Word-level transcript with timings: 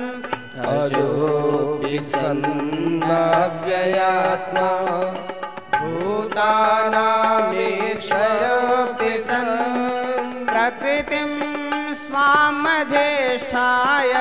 अजोऽपि 0.74 1.98
सन्नव्ययात्मा 2.14 3.10
भूतानामेश्वरपि 5.76 6.34
सन् 9.28 9.54
प्रकृतिं 10.52 11.32
स्वामधिष्ठाय 12.04 14.14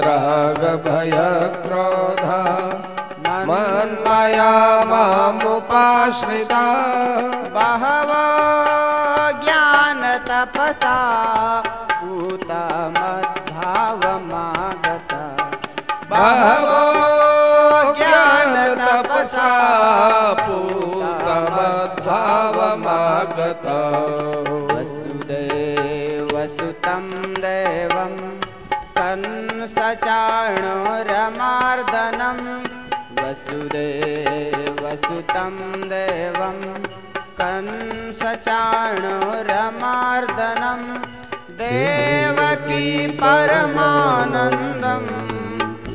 मन्मया 3.28 4.84
मामुपाश्रिता। 4.86 6.64
बहवो 7.56 8.42
ज्ञानतपसा 9.44 10.98
परमानन्दं 43.08 45.08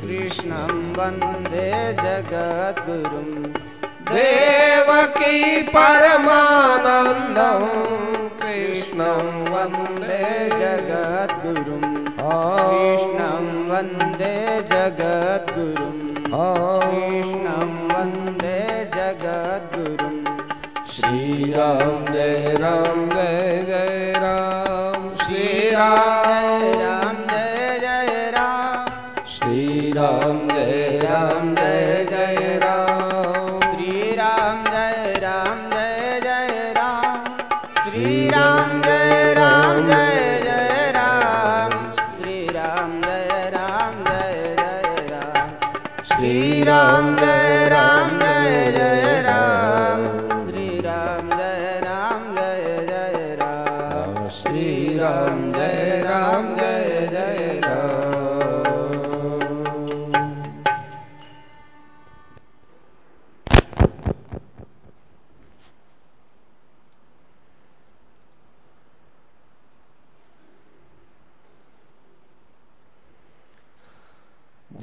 कृष्णं 0.01 0.95
वन्दे 0.95 1.93
जगद्गुरुं। 1.93 3.53
देवकी 4.11 5.63
परमानन्दं 5.63 7.65
कृष्णं 8.43 9.53
वन्दे 9.53 10.49
जगद्गुरुम् 10.49 12.05
कृष्णं 12.17 13.47
वन्दे 13.71 14.37
जगद्गुरुम् 14.73 16.05
कृष्णं 16.83 17.73
वन्दे 17.89 18.61
जगद्गुरुम् 18.95 20.25
श्रीराम 20.89 22.13
जय 22.13 22.57
राम 22.63 23.09
जय 23.11 23.63
जय 23.67 24.13
राम। 24.17 25.09
श्रीराम 25.11 26.76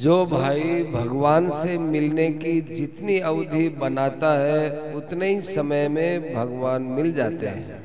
जो 0.04 0.26
भाई 0.26 0.84
भगवान 0.84 1.50
से 1.52 1.78
मिलने 1.78 2.30
की 2.34 2.60
जितनी 2.74 3.20
अवधि 3.20 3.70
बनाता 3.70 4.34
है, 4.40 4.94
उतने 4.94 5.30
ही 5.30 5.42
समय 5.42 5.88
में 5.90 6.34
भगवान 6.34 6.82
मिल 6.92 7.14
जाते 7.14 7.48
हैं। 7.48 7.82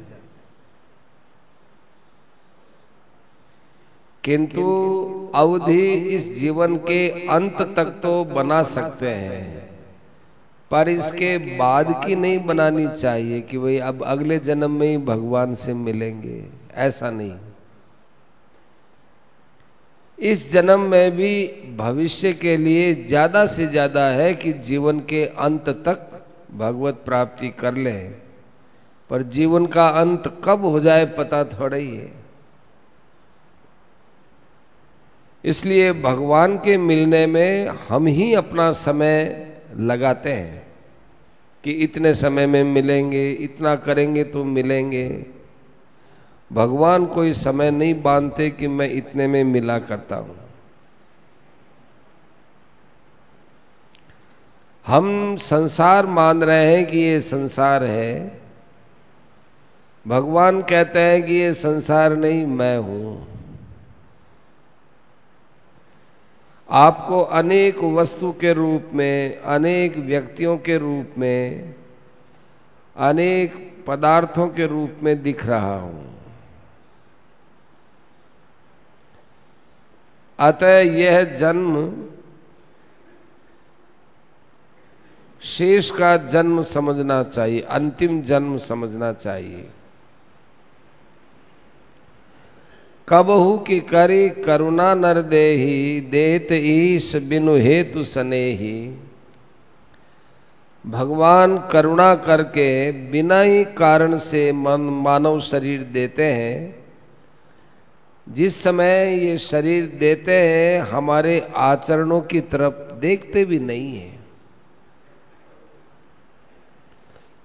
किंतु 4.25 4.65
अवधि 5.35 5.93
इस 6.17 6.33
जीवन 6.35 6.77
के 6.77 7.09
अंत 7.29 7.61
तक 7.77 7.91
तो 8.03 8.25
बना 8.25 8.63
सकते 8.63 9.11
हैं, 9.11 9.43
पर 10.71 10.89
इसके 10.89 11.37
बाद 11.57 11.93
की 12.05 12.17
नहीं 12.17 12.39
बनानी 12.47 12.89
चाहिए 12.89 13.41
कि 13.41 13.59
भाई 13.59 13.79
अब 13.79 14.03
अगले 14.05 14.39
जन्म 14.39 14.71
में 14.71 14.89
ही 14.89 14.97
भगवान 15.05 15.55
से 15.55 15.75
मिलेंगे। 15.75 16.45
ऐसा 16.75 17.11
नहीं। 17.11 17.33
इस 20.19 20.51
जन्म 20.53 20.81
में 20.81 21.11
भी 21.17 21.47
भविष्य 21.77 22.33
के 22.33 22.57
लिए 22.57 22.95
ज़्यादा 23.07 23.45
से 23.47 23.67
ज़्यादा 23.67 24.07
है 24.09 24.33
कि 24.35 24.53
जीवन 24.53 25.01
के 25.01 25.25
अंत 25.25 25.69
तक 25.69 26.25
भगवत 26.55 27.03
प्राप्ति 27.05 27.49
कर 27.49 27.75
ले। 27.75 27.93
पर 29.11 29.23
जीवन 29.23 29.67
का 29.67 29.89
अंत 30.01 30.23
कब 30.45 30.65
हो 30.65 30.81
जाए 30.81 31.05
पता 31.19 31.45
थोड़ा 31.45 31.77
ही 31.77 31.97
है। 31.97 32.13
इसलिए 35.45 35.93
भगवान 35.93 36.57
के 36.57 36.77
मिलने 36.77 37.27
में 37.27 37.69
हम 37.89 38.07
ही 38.07 38.33
अपना 38.35 38.71
समय 38.73 39.25
लगाते 39.81 40.33
हैं 40.33 40.67
कि 41.65 41.71
इतने 41.71 42.15
समय 42.15 42.47
में 42.47 42.63
मिलेंगे, 42.65 43.31
इतना 43.31 43.75
करेंगे 43.77 44.25
तो 44.25 44.45
मिलेंगे। 44.45 45.09
भगवान 46.53 47.07
कोई 47.07 47.33
समय 47.33 47.71
नहीं 47.71 48.03
बांधते 48.03 48.51
कि 48.51 48.69
मैं 48.69 48.91
इतने 48.91 49.27
में 49.27 49.45
मिला 49.45 49.79
करता 49.79 50.17
हूँ। 50.17 50.37
हम 54.87 55.37
संसार 55.37 56.07
मान 56.07 56.43
रहे 56.43 56.77
हैं 56.77 56.87
कि 56.87 56.99
ये 56.99 57.21
संसार 57.21 57.85
है। 57.85 58.41
भगवान 60.07 60.63
कहते 60.63 61.01
हैं 61.01 61.23
कि 61.23 61.35
ये 61.35 61.55
संसार 61.55 62.17
नहीं, 62.17 62.47
मैं 62.47 62.79
हूँ। 62.79 63.27
आपको 66.71 67.23
अनेक 67.23 67.79
वस्तु 67.79 68.33
के 68.33 68.53
रूप 68.53 68.91
में, 68.95 69.37
अनेक 69.37 69.97
व्यक्तियों 69.97 70.59
के 70.59 70.79
रूप 70.79 71.19
में, 71.19 71.75
अनेक 72.97 73.75
पदार्थों 73.87 74.49
के 74.49 74.67
रूप 74.67 74.97
में 75.03 75.23
दिख 75.23 75.47
रहा 75.47 75.81
हूँ। 75.81 76.18
अतः 80.39 80.79
यह 80.79 81.23
जन्म 81.37 82.05
शेष 85.43 85.91
का 85.91 86.17
जन्म 86.17 86.63
समझना 86.63 87.23
चाहिए, 87.23 87.61
अंतिम 87.61 88.23
जन्म 88.23 88.59
समझना 88.59 89.13
चाहिए। 89.13 89.69
कबहू 93.09 93.59
की 93.59 93.81
करी 93.81 94.29
करुणा 94.29 94.95
नर 94.95 95.23
देही, 95.23 96.01
देत 96.01 96.49
ईश 96.53 97.17
बिनु 97.17 97.57
हेतु 97.57 98.05
सनेही। 98.05 98.95
भगवान 100.87 101.59
करुणा 101.59 102.15
करके 102.15 102.93
बिना 102.93 103.41
ही 103.41 103.65
कारण 103.65 104.19
से 104.19 104.53
मन 104.53 104.81
मानव 104.81 105.41
शरीर 105.41 105.83
देते 105.83 106.25
हैं 106.25 106.88
जिस 108.29 108.63
समय 108.63 109.19
ये 109.25 109.39
शरीर 109.39 109.87
देते 109.87 110.33
हैं, 110.33 110.81
हमारे 110.81 111.53
आचरणों 111.57 112.21
की 112.21 112.41
तरफ़ 112.41 112.93
देखते 112.93 113.45
भी 113.45 113.59
नहीं 113.59 113.99
है। 113.99 114.19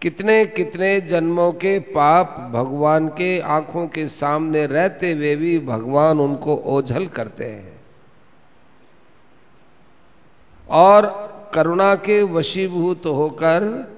कितने 0.02 0.46
कितने 0.46 1.02
जन्मों 1.02 1.52
के 1.52 1.80
पाप 1.80 2.50
भगवान 2.54 3.08
के 3.08 3.40
आँखों 3.40 3.88
के 3.88 4.08
सामने 4.08 4.66
रहते 4.66 5.12
हुए 5.12 5.36
भी 5.36 5.60
भगवान 5.60 6.20
उनको 6.20 6.56
ओझल 6.56 7.08
करते 7.08 7.46
हैं। 7.46 7.82
और 10.70 11.06
करुणा 11.54 11.96
के 11.96 12.24
वशीभूत 12.24 13.06
होकर 13.06 13.94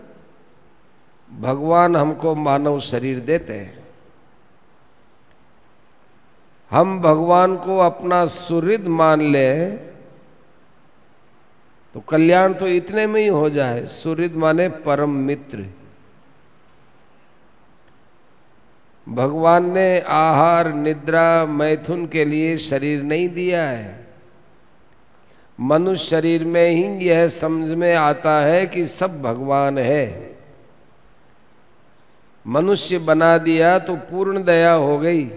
भगवान 1.40 1.96
हमको 1.96 2.36
मानव 2.36 2.80
शरीर 2.80 3.20
देते 3.20 3.54
हैं। 3.54 3.85
हम 6.72 7.02
भगवान 7.02 7.56
को 7.58 7.78
अपना 7.78 8.26
सुहृद 8.26 8.88
मान 8.88 9.22
ले 9.22 9.72
तो 11.96 12.00
कल्याण 12.00 12.54
तो 12.54 12.68
इतने 12.68 13.08
में 13.08 13.22
ही 13.22 13.28
हो 13.28 13.50
जाए। 13.50 13.86
सुहृद 13.86 14.34
माने 14.36 14.68
परम 14.70 15.10
मित्र। 15.10 15.66
भगवान 19.10 19.72
ने 19.72 20.00
आहार, 20.00 20.74
निद्रा, 20.74 21.46
मैथुन 21.46 22.08
के 22.08 22.26
लिए 22.26 22.58
शरीर 22.58 23.04
नहीं 23.04 23.30
दिया 23.30 23.64
है। 23.64 24.08
मनुष्य 25.60 26.06
शरीर 26.06 26.44
में 26.44 26.70
ही 26.70 27.06
यह 27.06 27.28
समझ 27.30 27.68
में 27.70 27.96
आता 27.96 28.40
है 28.42 28.68
कि 28.68 28.88
सब 28.88 29.22
भगवान 29.22 29.78
है। 29.78 30.36
मनुष्य 32.48 32.98
बना 32.98 33.38
दिया 33.38 33.80
तो 33.80 33.96
पूर्ण 33.96 34.44
दया 34.44 34.74
हो 34.74 34.98
गई। 34.98 35.30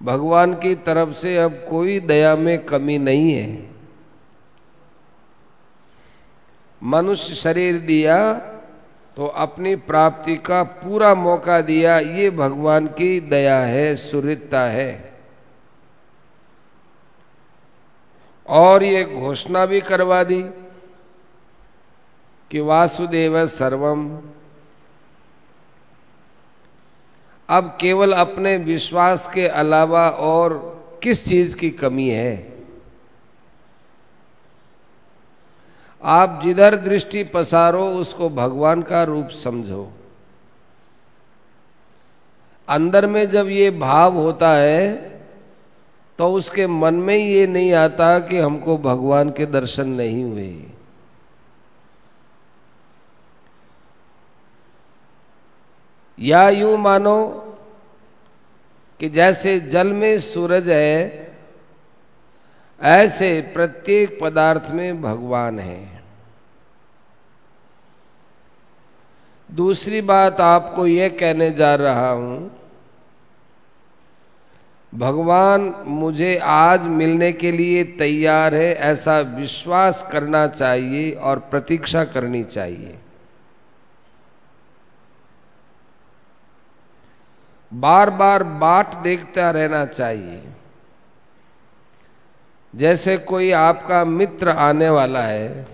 भगवान 0.00 0.54
की 0.54 0.74
तरफ़ 0.74 1.12
से 1.12 1.36
अब 1.36 1.66
कोई 1.70 1.98
दया 2.00 2.36
में 2.36 2.58
कमी 2.64 2.98
नहीं 2.98 3.32
है। 3.32 3.70
मनुष्य 6.82 7.34
शरीर 7.34 7.78
दिया 7.78 8.32
तो 9.16 9.26
अपनी 9.26 9.74
प्राप्ति 9.76 10.36
का 10.36 10.62
पूरा 10.62 11.14
मौका 11.14 11.60
दिया, 11.60 11.98
ये 11.98 12.30
भगवान 12.30 12.86
की 12.86 13.20
दया 13.20 13.58
है, 13.58 13.96
सुहृदता 13.96 14.62
है। 14.62 15.12
और 18.48 18.82
ये 18.82 19.04
घोषणा 19.04 19.66
भी 19.66 19.80
करवा 19.80 20.22
दी 20.24 20.42
कि 22.50 22.60
वासुदेव 22.60 23.46
सर्वम 23.46 24.08
अब 27.50 27.76
केवल 27.80 28.12
अपने 28.12 28.56
विश्वास 28.56 29.28
के 29.34 29.46
अलावा 29.48 30.08
और 30.08 30.52
किस 31.02 31.24
चीज़ 31.28 31.56
की 31.56 31.70
कमी 31.70 32.08
है? 32.08 32.52
आप 36.02 36.40
जिधर 36.44 36.76
दृष्टि 36.76 37.22
पसारो, 37.24 37.86
उसको 37.90 38.28
भगवान 38.30 38.82
का 38.82 39.02
रूप 39.02 39.28
समझो। 39.34 39.90
अंदर 42.68 43.06
में 43.06 43.30
जब 43.30 43.48
ये 43.48 43.70
भाव 43.70 44.16
होता 44.16 44.52
है 44.54 45.10
तो 46.18 46.32
उसके 46.32 46.66
मन 46.66 46.94
में 46.94 47.16
ये 47.16 47.46
नहीं 47.46 47.72
आता 47.72 48.18
कि 48.18 48.38
हमको 48.38 48.76
भगवान 48.78 49.30
के 49.30 49.46
दर्शन 49.46 49.88
नहीं 49.90 50.24
हुए। 50.24 50.52
या 56.20 56.48
यूँ 56.48 56.76
मानो 56.78 57.18
कि 59.00 59.08
जैसे 59.08 59.58
जल 59.60 59.92
में 59.92 60.18
सूरज 60.18 60.68
है, 60.68 61.28
ऐसे 62.80 63.40
प्रत्येक 63.54 64.18
पदार्थ 64.22 64.70
में 64.70 65.00
भगवान 65.02 65.58
है। 65.58 66.00
दूसरी 69.48 70.00
बात 70.02 70.40
आपको 70.40 70.86
यह 70.86 71.08
कहने 71.20 71.50
जा 71.50 71.74
रहा 71.74 72.10
हूँ, 72.10 72.50
भगवान 74.92 75.74
मुझे 75.86 76.36
आज 76.44 76.82
मिलने 76.82 77.32
के 77.32 77.52
लिए 77.52 77.84
तैयार 77.98 78.54
है, 78.54 78.72
ऐसा 78.74 79.18
विश्वास 79.20 80.08
करना 80.12 80.46
चाहिए 80.48 81.10
और 81.12 81.38
प्रतीक्षा 81.50 82.04
करनी 82.04 82.42
चाहिए। 82.44 82.98
बार 87.72 88.10
बार 88.10 88.42
बाट 88.42 88.94
देखता 89.02 89.50
रहना 89.50 89.84
चाहिए। 89.86 90.42
जैसे 92.74 93.16
कोई 93.18 93.50
आपका 93.52 94.04
मित्र 94.04 94.50
आने 94.50 94.88
वाला 94.90 95.22
है, 95.22 95.66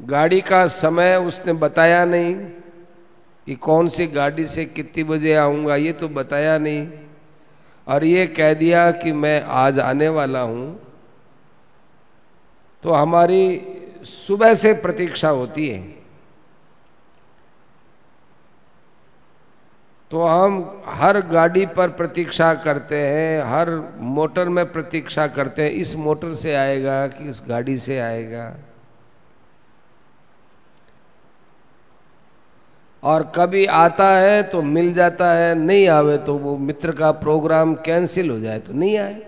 गाड़ी 0.00 0.40
का 0.40 0.66
समय 0.66 1.16
उसने 1.16 1.52
बताया 1.54 2.04
नहीं 2.04 2.34
कि 3.46 3.54
कौन 3.56 3.88
सी 3.88 4.06
गाड़ी 4.06 4.44
से 4.46 4.64
कितनी 4.66 5.04
बजे 5.04 5.34
आऊँगा, 5.36 5.76
ये 5.76 5.92
तो 5.92 6.08
बताया 6.08 6.58
नहीं। 6.58 6.88
और 7.86 8.04
ये 8.04 8.26
कह 8.28 8.52
दिया 8.54 8.90
कि 8.92 9.12
मैं 9.14 9.40
आज 9.42 9.78
आने 9.80 10.08
वाला 10.08 10.40
हूँ 10.40 10.78
तो 12.82 12.92
हमारी 12.92 13.42
सुबह 14.04 14.54
से 14.54 14.72
प्रतीक्षा 14.74 15.28
होती 15.30 15.68
है। 15.68 16.03
तो 20.14 20.22
हम 20.22 20.82
हर 20.86 21.20
गाड़ी 21.20 21.64
पर 21.66 21.88
प्रतीक्षा 21.90 22.52
करते 22.54 22.98
हैं, 22.98 23.42
हर 23.44 23.70
मोटर 23.98 24.48
में 24.48 24.64
प्रतीक्षा 24.72 25.26
करते 25.26 25.62
हैं, 25.62 25.70
इस 25.70 25.94
मोटर 25.96 26.32
से 26.32 26.54
आएगा 26.54 27.06
कि 27.06 27.28
इस 27.30 27.42
गाड़ी 27.48 27.76
से 27.78 27.98
आएगा। 27.98 28.44
और 33.02 33.22
कभी 33.36 33.64
आता 33.66 34.08
है 34.10 34.42
तो 34.42 34.62
मिल 34.62 34.92
जाता 34.94 35.32
है, 35.32 35.54
नहीं 35.54 35.88
आवे 35.88 36.16
तो 36.18 36.38
वो 36.38 36.56
मित्र 36.58 36.92
का 36.92 37.10
प्रोग्राम 37.18 37.74
कैंसिल 37.74 38.30
हो 38.30 38.38
जाए 38.40 38.58
तो 38.58 38.72
नहीं 38.72 38.96
आए। 38.98 39.20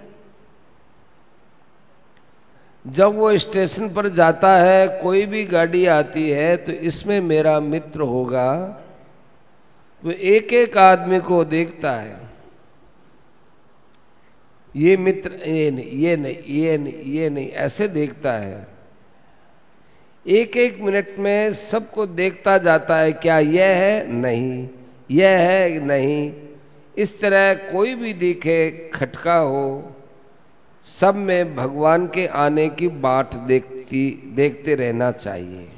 जब 2.85 3.17
वो 3.17 3.37
स्टेशन 3.39 3.89
पर 3.89 4.09
जाता 4.09 4.57
है, 4.57 4.89
कोई 5.03 5.27
भी 5.27 5.45
गाड़ी 5.47 5.87
आती 5.91 6.31
है 6.31 6.57
तो 6.57 6.73
इसमें 6.73 7.21
मेरा 7.21 7.61
मित्र 7.61 8.01
होगा। 8.01 8.83
वो 10.05 10.11
एक 10.11 10.53
एक 10.53 10.79
आदमी 10.79 11.21
को 11.21 11.45
देखता 11.45 11.93
है। 11.93 12.27
ये 14.77 14.97
मित्र, 14.97 15.33
ये 15.33 15.71
नहीं 15.71 15.91
ये 15.91 16.17
नहीं 16.17 16.37
ये 16.47 16.79
नहीं 16.79 17.03
ये 17.05 17.31
नहीं, 17.31 17.49
ऐसे 17.49 17.89
देखता 17.89 18.33
है। 18.33 18.67
एक 20.27 20.57
एक 20.57 20.81
मिनट 20.81 21.15
में 21.19 21.53
सबको 21.53 22.07
देखता 22.07 22.59
जाता 22.59 22.97
है, 22.97 23.13
क्या 23.13 23.39
यह 23.39 23.67
है? 23.67 24.13
नहीं। 24.13 24.69
यह 25.11 25.29
है? 25.29 25.81
नहीं। 25.87 26.33
इस 26.99 27.21
तरह 27.21 27.55
कोई 27.55 27.95
भी 27.95 28.13
देखे, 28.15 28.91
खटका 28.95 29.37
हो, 29.37 29.97
सब 30.85 31.15
में 31.15 31.57
भगवान 31.57 32.07
के 32.07 32.27
आने 32.27 32.69
की 32.69 32.89
बाट 32.89 33.35
देखती, 33.35 34.33
देखते 34.37 34.75
रहना 34.75 35.13
चाहिए। 35.13 35.69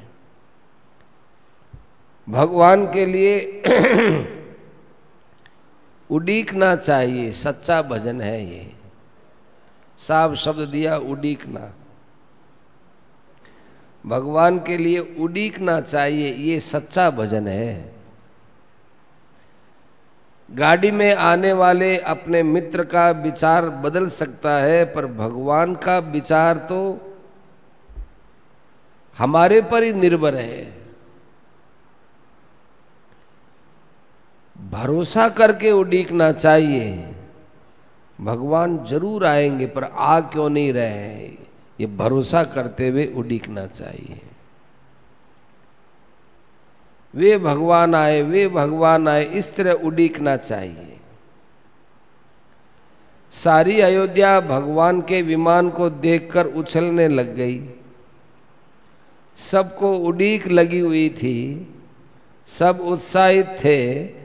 भगवान 2.28 2.86
के 2.86 3.06
लिए 3.06 3.62
उडीकना 6.10 6.76
चाहिए, 6.76 7.32
सच्चा 7.32 7.82
भजन 7.82 8.20
है 8.20 8.44
ये। 8.44 8.72
साफ़ 9.98 10.34
शब्द 10.34 10.68
दिया, 10.68 10.96
उडीकना। 10.96 11.72
भगवान 14.06 14.58
के 14.58 14.76
लिए 14.76 14.98
उडीकना 14.98 15.80
चाहिए, 15.80 16.34
ये 16.34 16.60
सच्चा 16.60 17.10
भजन 17.10 17.48
है। 17.48 17.92
गाड़ी 20.50 20.90
में 20.90 21.14
आने 21.14 21.52
वाले 21.52 21.98
अपने 21.98 22.42
मित्र 22.42 22.84
का 22.84 23.10
विचार 23.10 23.68
बदल 23.68 24.08
सकता 24.08 24.58
है, 24.58 24.84
पर 24.84 25.06
भगवान 25.06 25.74
का 25.74 25.98
विचार 25.98 26.56
तो 26.56 27.00
हमारे 29.18 29.62
पर 29.62 29.82
ही 29.82 29.92
निर्भर 29.92 30.34
है। 30.34 30.77
भरोसा 34.60 35.28
करके 35.28 35.70
उडीकना 35.70 36.32
चाहिए। 36.32 37.14
भगवान 38.20 38.84
ज़रूर 38.84 39.24
आएँगे, 39.26 39.66
पर 39.66 39.84
आ 39.84 40.20
क्यों 40.20 40.50
नहीं 40.50 40.72
रहे 40.72 41.26
ये 41.80 41.86
भरोसा 41.86 42.44
करते 42.44 42.88
हुए 42.88 43.06
उड़ीकना 43.06 43.66
चाहिए। 43.66 44.20
वे 47.14 47.38
भगवान 47.38 47.94
आए, 47.94 48.22
वे 48.22 48.48
भगवान 48.48 49.08
आए, 49.08 49.24
इस 49.24 49.54
तरह 49.54 49.72
उड़ीकना 49.72 50.36
चाहिए। 50.36 50.96
सारी 53.32 53.80
अयोध्या 53.80 54.40
भगवान 54.40 55.00
के 55.00 55.22
विमान 55.22 55.70
को 55.70 55.90
देखकर 55.90 56.46
उछलने 56.46 57.08
लग 57.08 57.34
गई। 57.34 57.68
सबको 59.36 59.92
उड़ीक 59.98 60.48
लगी 60.48 60.78
हुई 60.78 61.08
थी, 61.08 61.66
सब 62.46 62.80
उत्साहित 62.80 63.46
थे 63.46 64.18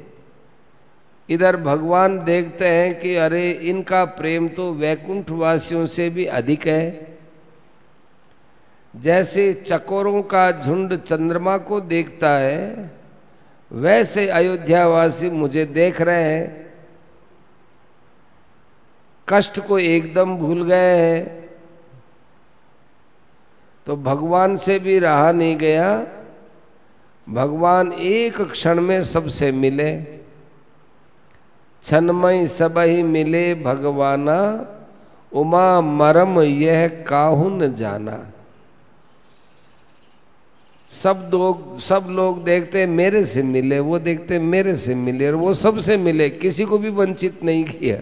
इधर 1.30 1.58
भगवान 1.58 2.24
देखते 2.24 2.68
हैं 2.68 3.00
कि 3.00 3.16
अरे 3.16 3.52
इनका 3.52 4.06
प्रेम 4.06 4.48
तो 4.48 4.74
वैकुंठ 4.74 5.30
वासियों 5.30 5.86
से 5.86 6.10
भी 6.10 6.26
अधिक 6.26 6.68
है। 6.68 7.18
जैसे 8.96 9.54
चकोरों 9.54 10.24
का 10.24 10.52
झुंड 10.52 10.96
चंद्रमा 10.96 11.58
को 11.58 11.82
देखता 11.82 12.30
है, 12.30 12.92
वैसे 13.72 14.28
अयोध्यावासी 14.28 15.30
मुझे 15.30 15.66
देख 15.66 16.02
रहे 16.02 16.24
हैं। 16.24 16.74
कष्ट 19.30 19.60
को 19.60 19.80
एकदम 19.80 20.38
भूल 20.38 20.64
गए 20.64 20.96
हैं। 20.98 21.50
तो 23.86 23.96
भगवान 23.96 24.58
से 24.58 24.80
भी 24.80 25.00
रहा 25.00 25.32
नहीं 25.32 25.58
गया। 25.58 26.08
भगवान 27.30 27.92
एक 27.92 28.42
क्षण 28.42 28.82
में 28.82 29.04
सबसे 29.04 29.52
मिले। 29.52 30.23
छनमय 31.84 32.48
सब 32.48 32.78
ही 32.78 33.04
मिले 33.04 33.56
भगवाना, 33.56 34.68
उमा 35.34 35.82
मरम 35.82 36.40
यह 36.42 36.88
काहुन 36.88 37.76
जाना। 37.76 38.28
सब 40.90 41.30
लोग 41.34 41.80
सब 41.80 42.08
लोग 42.10 42.44
देखते 42.44 42.86
मेरे 42.86 43.26
से 43.26 43.44
मिले, 43.44 43.80
वो 43.80 44.00
देखते 44.00 44.40
मेरे 44.40 44.76
से 44.76 44.96
मिले, 44.96 45.28
और 45.28 45.36
वो 45.36 45.54
सबसे 45.54 45.98
मिले, 45.98 46.30
किसी 46.30 46.66
को 46.66 46.78
भी 46.78 46.90
वंचित 46.90 47.44
नहीं 47.44 47.64
किया। 47.64 47.98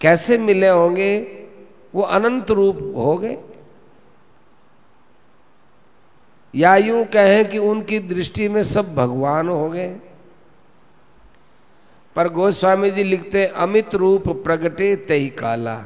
कैसे 0.00 0.38
मिले 0.38 0.68
होंगे? 0.68 1.20
वो 1.94 2.02
अनंत 2.02 2.50
रूप 2.50 2.94
हो 2.96 3.16
गए। 3.16 3.38
या 6.54 6.76
यूँ 6.76 7.04
कहें 7.04 7.48
कि 7.48 7.58
उनकी 7.58 7.98
दृष्टि 7.98 8.48
में 8.48 8.62
सब 8.62 8.94
भगवान 8.94 9.48
हो 9.48 9.70
गए। 9.70 9.96
पर 12.16 12.28
गोस्वामी 12.28 12.90
जी 12.90 13.04
लिखते, 13.04 13.46
अमित 13.46 13.94
रूप 13.94 14.28
प्रगटे 14.28 14.96
तही 14.96 15.28
काला। 15.28 15.84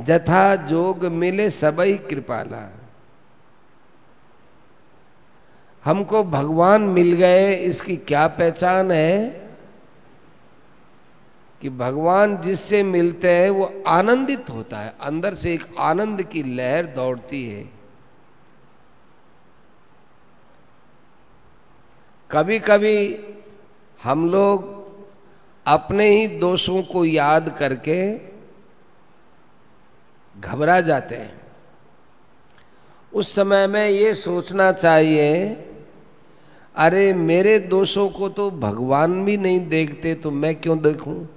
जथा 0.00 0.56
जोग 0.56 1.04
मिले 1.04 1.50
सबई 1.50 1.94
कृपाला। 1.94 2.72
हमको 5.84 6.24
भगवान 6.24 6.82
मिल 6.82 7.12
गए, 7.12 7.54
इसकी 7.54 7.96
क्या 7.96 8.26
पहचान 8.26 8.90
है? 8.90 9.48
कि 11.60 11.70
भगवान 11.70 12.40
जिससे 12.40 12.82
मिलते 12.82 13.30
हैं, 13.30 13.50
वो 13.50 13.82
आनंदित 13.86 14.50
होता 14.50 14.78
है। 14.78 14.94
अंदर 15.00 15.34
से 15.34 15.54
एक 15.54 15.66
आनंद 15.78 16.22
की 16.22 16.42
लहर 16.42 16.86
दौड़ती 16.86 17.48
है। 17.48 17.70
कभी 22.30 22.58
कभी 22.58 23.24
हम 24.02 24.30
लोग 24.30 24.77
अपने 25.68 26.08
ही 26.10 26.26
दोषों 26.38 26.82
को 26.82 27.04
याद 27.04 27.48
करके 27.58 27.98
घबरा 30.34 30.80
जाते 30.80 31.16
हैं। 31.16 31.40
उस 33.12 33.34
समय 33.34 33.66
में 33.66 33.88
ये 33.88 34.12
सोचना 34.14 34.70
चाहिए, 34.72 35.46
अरे 36.76 37.12
मेरे 37.12 37.58
दोषों 37.58 38.08
को 38.08 38.28
तो 38.28 38.50
भगवान 38.50 39.24
भी 39.24 39.36
नहीं 39.36 39.60
देखते 39.68 40.14
तो 40.14 40.30
मैं 40.30 40.54
क्यों 40.54 40.78
देखूँ? 40.82 41.28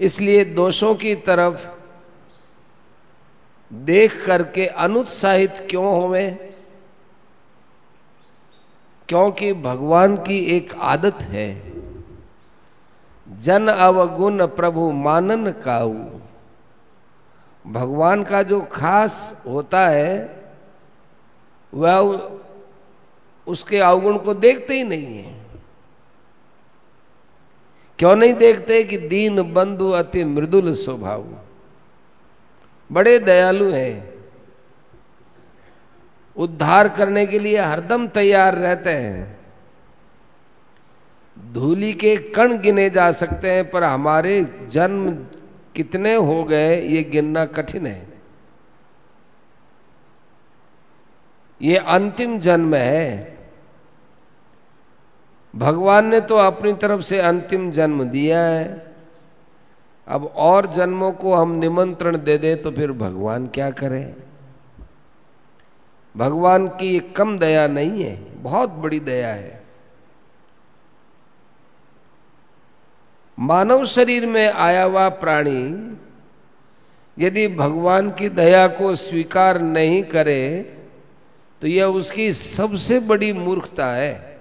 इसलिए 0.00 0.44
दोषों 0.44 0.94
की 0.94 1.14
तरफ़ 1.26 1.66
देख 3.70 4.24
करके 4.26 4.66
अनुत्साहित 4.66 5.66
क्यों 5.70 5.84
होवे? 5.84 6.45
क्योंकि 9.08 9.52
भगवान 9.52 10.16
की 10.16 10.38
एक 10.38 10.74
आदत 10.80 11.14
है। 11.14 11.72
जन 13.40 13.68
अवगुण 13.68 14.46
प्रभु 14.46 14.92
मानन 14.92 15.52
काऊ। 15.52 15.94
भगवान 17.66 18.24
का 18.24 18.42
जो 18.42 18.60
खास 18.60 19.36
होता 19.48 19.88
है, 19.88 20.44
वह 21.74 21.96
उसके 23.46 23.78
अवगुण 23.78 24.18
को 24.18 24.34
देखते 24.34 24.74
ही 24.74 24.84
नहीं 24.84 25.18
है। 25.18 25.46
क्यों 27.98 28.16
नहीं 28.16 28.34
देखते 28.34 28.84
कि 28.84 28.98
दीन 28.98 29.54
बंधु 29.54 29.90
अति 29.90 30.24
मृदुल 30.24 30.72
स्वभाव? 30.72 31.24
बड़े 32.92 33.18
दयालु 33.18 33.70
हैं। 33.70 34.15
उद्धार 36.36 36.88
करने 36.88 37.26
के 37.26 37.38
लिए 37.38 37.58
हरदम 37.58 38.08
तैयार 38.08 38.54
रहते 38.54 38.90
हैं। 38.90 39.36
धूली 41.52 41.92
के 41.92 42.16
कण 42.16 42.58
गिने 42.58 42.90
जा 42.90 43.12
सकते 43.12 43.50
हैं, 43.50 43.70
पर 43.70 43.84
हमारे 43.84 44.46
जन्म 44.68 45.14
कितने 45.74 46.14
हो 46.14 46.44
गए, 46.44 46.80
ये 46.82 47.02
गिनना 47.02 47.44
कठिन 47.44 47.86
है। 47.86 48.08
ये 51.62 51.76
अंतिम 51.76 52.40
जन्म 52.40 52.74
है। 52.74 53.38
भगवान 55.56 56.06
ने 56.06 56.20
तो 56.20 56.36
अपनी 56.36 56.72
तरफ़ 56.72 57.00
से 57.00 57.18
अंतिम 57.18 57.70
जन्म 57.70 58.04
दिया 58.04 58.40
है। 58.40 58.94
अब 60.08 60.32
और 60.36 60.72
जन्मों 60.72 61.12
को 61.12 61.34
हम 61.34 61.50
निमंत्रण 61.50 62.16
दे 62.16 62.38
दें 62.38 62.62
तो 62.62 62.70
फिर 62.70 62.92
भगवान 62.92 63.46
क्या 63.46 63.70
करें? 63.70 64.14
भगवान 66.16 66.66
की 66.68 66.92
ये 66.92 67.00
कम 67.16 67.38
दया 67.38 67.66
नहीं 67.68 68.02
है, 68.04 68.42
बहुत 68.42 68.70
बड़ी 68.70 69.00
दया 69.00 69.28
है। 69.28 69.64
मानव 73.38 73.84
शरीर 73.84 74.26
में 74.26 74.48
आया 74.48 74.82
हुआ 74.84 75.08
प्राणी 75.08 75.62
यदि 77.16 77.46
भगवान 77.48 78.10
की 78.10 78.28
दया 78.28 78.66
को 78.68 78.94
स्वीकार 78.96 79.60
नहीं 79.60 80.02
करे 80.04 80.42
तो 81.62 81.66
यह 81.66 81.84
उसकी 81.94 82.32
सबसे 82.32 82.98
बड़ी 83.00 83.32
मूर्खता 83.32 83.86
है। 83.86 84.36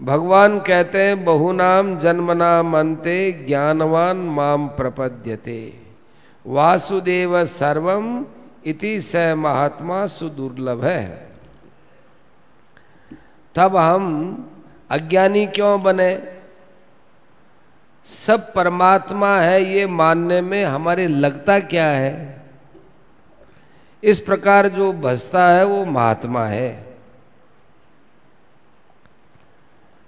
भगवान 0.00 0.58
कहते 0.60 1.02
हैं, 1.02 1.24
बहुनाम 1.24 1.98
जन्मनाम 2.00 2.70
मनते 2.70 3.32
ज्ञानवान 3.46 4.16
माम 4.16 4.66
प्रपद्यते। 4.68 5.85
वासुदेव 6.46 7.44
सर्वम 7.44 8.26
इति 8.66 9.00
स 9.00 9.16
महात्मा 9.16 10.06
सुदुर्लभ 10.06 10.84
है। 10.84 11.28
तब 13.54 13.76
हम 13.76 14.04
अज्ञानी 14.90 15.46
क्यों 15.46 15.82
बने? 15.82 16.32
सब 18.04 18.52
परमात्मा 18.54 19.38
है, 19.38 19.62
ये 19.62 19.86
मानने 19.86 20.40
में 20.40 20.64
हमारे 20.64 21.06
लगता 21.06 21.60
क्या 21.60 21.88
है? 21.88 22.42
इस 24.04 24.20
प्रकार 24.20 24.68
जो 24.68 24.92
भसता 24.92 25.48
है, 25.48 25.64
वो 25.64 25.84
महात्मा 25.84 26.44
है। 26.44 26.86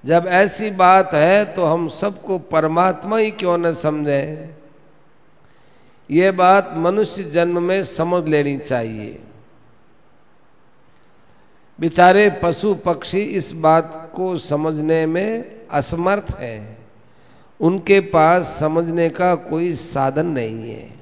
जब 0.05 0.25
ऐसी 0.27 0.71
बात 0.71 1.15
है 1.15 1.45
तो 1.45 1.65
हम 1.65 1.89
सबको 1.89 2.39
परमात्मा 2.39 3.19
ही 3.19 3.31
क्यों 3.31 3.59
न 3.59 3.73
समझें? 3.73 4.59
ये 6.11 6.31
बात 6.31 6.71
मनुष्य 6.77 7.25
जन्म 7.25 7.63
में 7.63 7.85
समझ 7.85 8.29
लेनी 8.29 8.59
चाहिए। 8.59 9.23
बेचारे 11.81 12.41
पशु 12.43 12.75
पक्षी 12.75 13.21
इस 13.21 13.53
बात 13.53 14.13
को 14.15 14.39
समझने 14.39 15.07
में 15.07 15.61
असमर्थ 15.71 16.37
हैं। 16.39 16.79
उनके 17.61 18.01
पास 18.01 18.45
समझने 18.45 19.09
का 19.09 19.35
कोई 19.35 19.75
साधन 19.75 20.27
नहीं 20.27 20.71
है। 20.71 20.99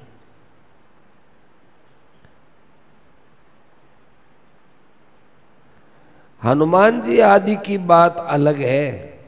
हनुमान 6.43 7.01
जी 7.01 7.19
आदि 7.19 7.55
की 7.55 7.77
बात 7.77 8.17
अलग 8.17 8.55
है। 8.55 9.19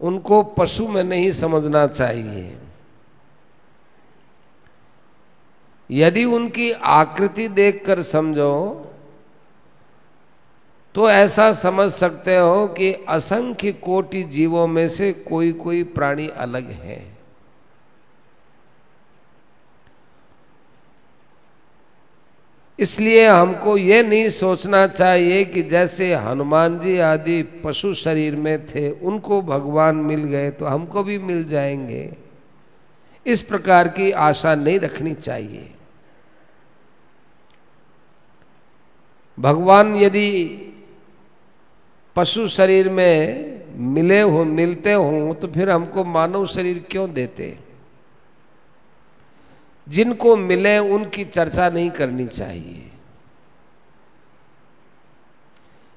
उनको 0.00 0.42
पशु 0.42 0.88
में 0.88 1.04
नहीं 1.04 1.32
समझना 1.32 1.86
चाहिए। 1.86 2.58
यदि 5.92 6.24
उनकी 6.24 6.70
आकृति 6.72 7.48
देखकर 7.48 8.02
समझो 8.02 8.52
तो 10.94 11.08
ऐसा 11.10 11.52
समझ 11.52 11.90
सकते 11.92 12.36
हो 12.36 12.66
कि 12.68 12.92
असंख्य 13.08 13.72
कोटि 13.72 14.22
जीवों 14.22 14.66
में 14.66 14.88
से 14.88 15.12
कोई 15.12 15.52
कोई 15.52 15.82
प्राणी 15.84 16.28
अलग 16.28 16.70
है। 16.70 17.00
इसलिए 22.78 23.26
हमको 23.28 23.76
ये 23.76 24.02
नहीं 24.02 24.28
सोचना 24.30 24.86
चाहिए 24.86 25.44
कि 25.44 25.62
जैसे 25.62 26.14
हनुमान 26.14 26.78
जी 26.78 26.98
आदि 26.98 27.42
पशु 27.64 27.94
शरीर 27.94 28.36
में 28.36 28.66
थे, 28.66 28.90
उनको 28.90 29.42
भगवान 29.42 29.96
मिल 29.96 30.24
गए 30.24 30.50
तो 30.50 30.66
हमको 30.66 31.02
भी 31.02 31.18
मिल 31.18 31.44
जाएँगे। 31.44 32.16
इस 33.26 33.42
प्रकार 33.42 33.88
की 33.88 34.10
आशा 34.10 34.54
नहीं 34.54 34.78
रखनी 34.80 35.14
चाहिए। 35.14 35.70
भगवान 39.40 39.96
यदि 39.96 40.58
पशु 42.16 42.48
शरीर 42.48 42.88
में 42.88 43.52
मिले 43.76 44.20
हो, 44.20 44.44
मिलते 44.44 44.92
हो 44.92 45.34
तो 45.34 45.48
फिर 45.48 45.70
हमको 45.70 46.04
मानव 46.04 46.46
शरीर 46.46 46.86
क्यों 46.90 47.12
देते? 47.12 47.58
जिनको 49.88 50.36
मिले, 50.36 50.78
उनकी 50.78 51.24
चर्चा 51.24 51.70
नहीं 51.70 51.90
करनी 51.90 52.26
चाहिए। 52.26 52.90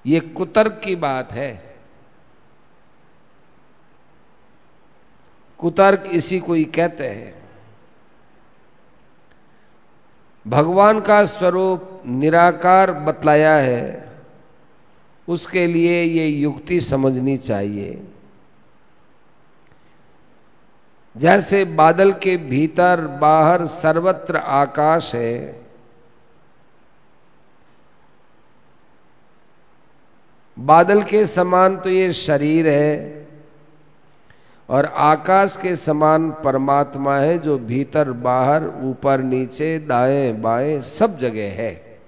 ये 0.06 0.20
कुतर्क 0.20 0.82
की 0.84 0.96
बात 0.96 1.32
है। 1.32 1.76
कुतर्क 5.58 6.04
इसी 6.12 6.40
को 6.40 6.54
ही 6.54 6.66
कहते 6.66 7.08
हैं। 7.08 7.45
भगवान 10.46 11.00
का 11.02 11.24
स्वरूप 11.26 12.02
निराकार 12.06 12.92
बतलाया 12.94 13.56
है, 13.56 14.10
उसके 15.28 15.66
लिए 15.68 16.02
ये 16.04 16.28
युक्ति 16.28 16.80
समझनी 16.82 17.38
चाहिए। 17.38 18.02
जैसे 21.16 21.64
बादल 21.66 22.12
के 22.14 22.36
भीतर 22.38 23.02
बाहर 23.22 23.66
सर्वत्र 23.68 24.38
आकाश 24.38 25.14
है, 25.16 25.64
बादल 30.58 31.02
के 31.04 31.26
समान 31.26 31.78
तो 31.78 31.90
ये 31.90 32.12
शरीर 32.14 32.68
है 32.68 33.25
और 34.70 34.86
आकाश 34.86 35.58
के 35.62 35.76
समान 35.76 36.32
परमात्मा 36.32 37.18
है 37.18 37.38
जो 37.40 37.58
भीतर, 37.58 38.12
बाहर, 38.12 38.64
ऊपर, 38.84 39.22
नीचे, 39.22 39.80
दाएँ, 39.80 40.34
बाएँ 40.34 40.82
सब 40.82 41.18
जगह 41.20 41.52
है। 41.54 42.00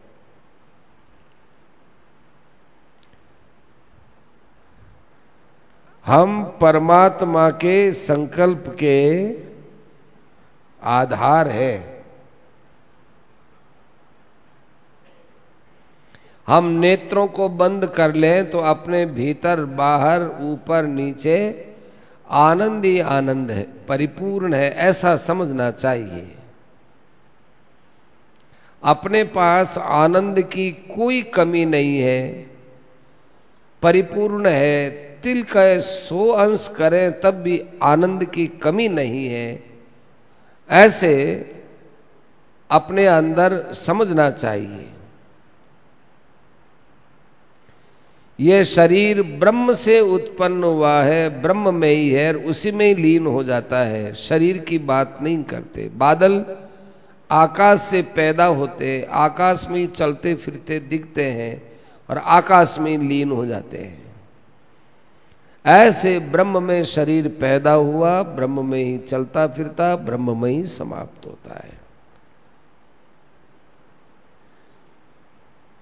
हम 6.06 6.44
परमात्मा 6.62 7.50
के 7.50 7.94
संकल्प 7.94 8.76
के 8.80 9.32
आधार 10.82 11.48
है। 11.48 12.04
हम 16.48 16.66
नेत्रों 16.66 17.28
को 17.28 17.50
बंद 17.50 17.86
कर 17.86 18.14
लें 18.14 18.50
तो 18.50 18.60
अपने 18.60 19.06
भीतर, 19.06 19.66
बाहर, 19.66 20.22
ऊपर, 20.42 20.84
नीचे 20.84 21.67
आनंद 22.30 22.86
ही 22.86 23.00
आनंद 23.00 23.52
है, 23.52 23.68
परिपूर्ण 23.88 24.54
है, 24.54 24.72
ऐसा 24.72 25.16
समझना 25.16 25.72
चाहिए। 25.72 26.36
अपने 28.84 29.24
पास 29.24 29.78
आनंद 29.78 30.42
की 30.42 30.72
कोई 30.72 31.22
कमी 31.22 31.66
नहीं 31.66 32.00
है, 32.00 32.52
परिपूर्ण 33.82 34.48
है, 34.48 34.90
तिल 35.24 35.44
का 35.44 35.80
सो 35.80 36.28
अंश 36.28 36.72
करें 36.76 37.22
तब 37.22 37.32
भी 37.32 37.64
आनंद 37.84 38.26
की 38.26 38.48
कमी 38.48 38.90
नहीं 38.90 39.28
है। 39.28 39.64
ऐसे 40.70 41.16
अपने 42.72 43.08
अंदर 43.08 43.74
समझना 43.74 44.30
चाहिए। 44.30 44.90
यह 48.40 48.64
शरीर 48.64 49.22
ब्रह्म 49.22 49.74
से 49.74 50.00
उत्पन्न 50.00 50.64
हुआ 50.64 51.02
है, 51.02 51.42
ब्रह्म 51.42 51.74
में 51.74 51.92
ही 51.92 52.10
है 52.10 52.34
उसी 52.34 52.72
में 52.72 52.86
ही 52.86 52.96
लीन 52.96 53.26
हो 53.26 53.44
जाता 53.44 53.80
है। 53.80 54.14
शरीर 54.14 54.58
की 54.58 54.78
बात 54.78 55.18
नहीं 55.22 55.44
करते। 55.44 55.90
बादल 55.96 56.46
आकाश 57.32 57.82
से 57.82 58.02
पैदा 58.02 58.46
होते, 58.46 59.08
आकाश 59.12 59.68
में 59.70 59.80
ही 59.80 59.88
चलते 59.88 60.36
फिरते 60.36 60.80
दिखते 60.80 61.26
हैं 61.26 61.64
और 62.10 62.18
आकाश 62.18 62.76
में 62.80 62.98
लीन 62.98 63.32
हो 63.32 63.46
जाते 63.46 63.78
हैं। 63.78 64.08
ऐसे 65.66 66.20
ब्रह्म 66.20 66.64
में 66.64 66.84
शरीर 66.84 67.28
पैदा 67.28 67.72
हुआ, 67.72 68.24
ब्रह्म 68.24 68.66
में 68.66 68.84
ही 68.84 68.98
चलता 68.98 69.48
फिरता, 69.48 69.96
ब्रह्म 69.96 70.42
में 70.42 70.52
ही 70.52 70.66
समाप्त 70.66 71.26
होता 71.26 71.62
है। 71.64 71.87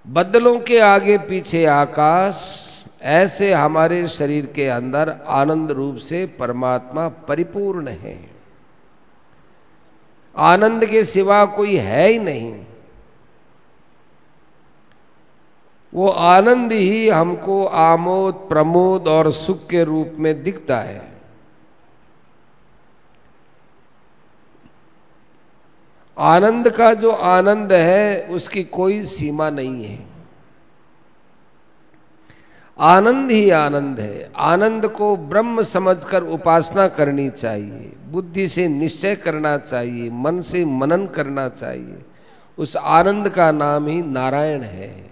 बदलों 0.10 0.60
के 0.60 0.80
आगे 0.80 1.18
पीछे 1.18 1.65
आकाश, 1.65 2.65
ऐसे 3.02 3.54
हमारे 3.54 4.08
शरीर 4.08 4.46
के 4.46 4.68
अंदर 4.68 5.18
आनंद 5.28 5.72
रूप 5.72 5.96
से 5.96 6.26
परमात्मा 6.26 7.08
परिपूर्ण 7.08 7.88
है। 7.88 8.30
आनंद 10.38 10.86
के 10.86 11.04
सिवा 11.04 11.46
कोई 11.46 11.76
है 11.76 12.08
ही 12.08 12.20
नहीं। 12.20 12.65
वो 15.94 16.08
आनंद 16.08 16.72
ही 16.72 17.10
हमको 17.10 17.65
आमोद, 17.65 18.34
प्रमोद 18.34 19.08
और 19.08 19.32
सुख 19.32 19.68
के 19.68 19.84
रूप 19.84 20.13
में 20.20 20.44
दिखता 20.44 20.78
है। 20.78 21.14
आनंद 26.17 26.69
का 26.69 26.93
जो 26.93 27.12
आनंद 27.12 27.73
है, 27.73 28.28
उसकी 28.28 28.63
कोई 28.63 29.04
सीमा 29.04 29.49
नहीं 29.49 29.86
है। 29.86 30.06
आनंद 32.80 33.32
ही 33.32 33.49
आनंद 33.49 33.99
है। 33.99 34.32
आनंद 34.38 34.88
को 34.88 35.17
ब्रह्म 35.17 35.63
समझकर 35.63 36.23
उपासना 36.23 36.88
करनी 36.88 37.30
चाहिए, 37.30 37.93
बुद्धि 38.06 38.47
से 38.47 38.67
निश्चय 38.67 39.15
करना 39.15 39.58
चाहिए, 39.58 40.10
मन 40.10 40.41
से 40.41 40.65
मनन 40.65 41.08
करना 41.08 41.49
चाहिए। 41.49 42.06
उस 42.58 42.75
आनंद 42.75 43.30
का 43.30 43.51
नाम 43.51 43.88
ही 43.88 44.01
नारायण 44.01 44.62
है। 44.62 45.12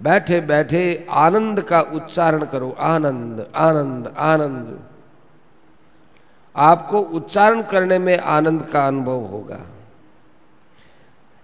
बैठे 0.00 0.40
बैठे 0.40 1.06
आनंद 1.10 1.60
का 1.60 1.80
उच्चारण 1.80 2.44
करो, 2.44 2.76
आनंद 2.78 3.52
आनंद 3.54 4.14
आनंद। 4.18 4.80
आपको 6.56 6.98
उच्चारण 6.98 7.62
करने 7.62 7.98
में 7.98 8.18
आनंद 8.18 8.62
का 8.62 8.86
अनुभव 8.86 9.20
होगा। 9.20 9.60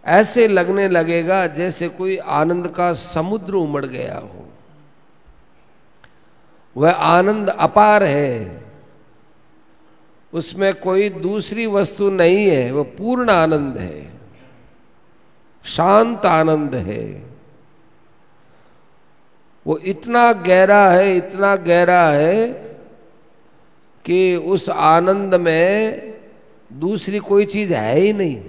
ऐसे 0.05 0.49
लगने 0.49 0.89
लगेगा 0.89 1.47
जैसे 1.47 1.89
कोई 1.89 2.17
आनंद 2.17 2.69
का 2.69 2.93
समुद्र 2.93 3.55
उमड़ 3.55 3.85
गया 3.85 4.19
हो। 4.19 4.49
वह 6.77 6.91
आनंद 6.91 7.49
अपार 7.49 8.05
है। 8.05 8.65
उसमें 10.35 10.75
कोई 10.75 11.09
दूसरी 11.09 11.67
वस्तु 11.67 12.11
नहीं 12.11 12.51
है, 12.51 12.73
वह 12.73 12.83
पूर्ण 12.83 13.31
आनंद 13.31 13.79
है। 13.79 14.13
शांत 15.65 16.27
आनंद 16.27 16.75
है। 16.75 17.27
वो 19.67 19.79
इतना 19.79 20.33
गहरा 20.33 20.89
है, 20.89 21.17
इतना 21.17 21.57
गहरा 21.57 22.09
है 22.09 22.68
कि 24.09 24.37
उस 24.37 24.69
आनंद 24.69 25.35
में 25.35 26.03
दूसरी 26.73 27.19
कोई 27.19 27.47
चीज़ 27.47 27.75
है 27.75 27.99
ही 27.99 28.13
नहीं। 28.13 28.43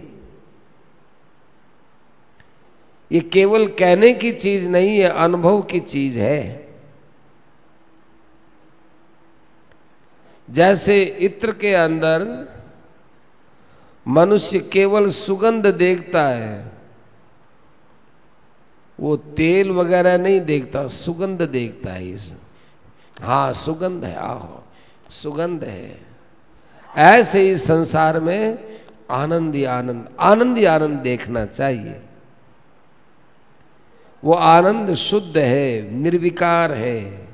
ये 3.12 3.20
केवल 3.20 3.68
कहने 3.68 4.14
की 4.14 4.32
चीज़ 4.32 4.68
नहीं 4.68 5.00
है 5.00 5.10
अनुभव 5.10 5.62
की 5.62 5.80
चीज़ 5.80 6.20
है। 6.20 6.70
जैसे 10.50 11.04
इत्र 11.04 11.52
के 11.52 11.74
अंदर 11.74 12.48
मनुष्य 14.08 14.60
केवल 14.60 15.10
सुगंध 15.10 15.68
देखता 15.68 16.28
है, 16.28 16.72
वो 19.00 19.18
तेल 19.18 19.72
वगैरह 19.72 20.18
नहीं 20.18 20.42
देखता, 20.42 20.88
सुगंध 20.88 21.42
देखता 21.42 21.94
है 21.94 22.10
इस। 22.10 22.34
हाँ 23.22 23.54
सुगंध 23.54 24.06
है, 24.06 24.16
आहो। 24.16 24.64
सुगंध 25.10 25.64
है। 25.64 26.02
ऐसे 26.98 27.42
ही 27.42 27.58
संसार 27.58 28.20
में 28.20 28.58
आनंद 29.12 29.56
ही 29.56 29.64
आनंद 29.64 30.10
आनंद 30.20 30.58
ही 30.58 30.66
आनंद 30.66 31.00
देखना 31.00 31.46
चाहिए। 31.46 32.02
वो 34.24 34.34
आनंद 34.34 34.94
शुद्ध 34.94 35.38
है, 35.38 35.92
निर्विकार 35.92 36.74
है। 36.74 37.28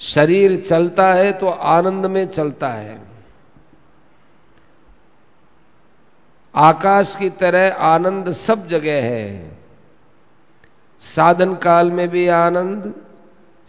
शरीर 0.00 0.64
चलता 0.68 1.12
है 1.14 1.32
तो 1.32 1.46
आनंद 1.46 2.06
में 2.06 2.26
चलता 2.28 2.68
है। 2.68 2.98
आकाश 6.54 7.16
की 7.16 7.30
तरह 7.30 7.74
आनंद 7.74 8.32
सब 8.32 8.66
जगह 8.68 9.02
है। 9.04 9.58
साधन 11.00 11.54
काल 11.54 11.90
में 11.90 12.08
भी 12.08 12.28
आनंद 12.28 12.94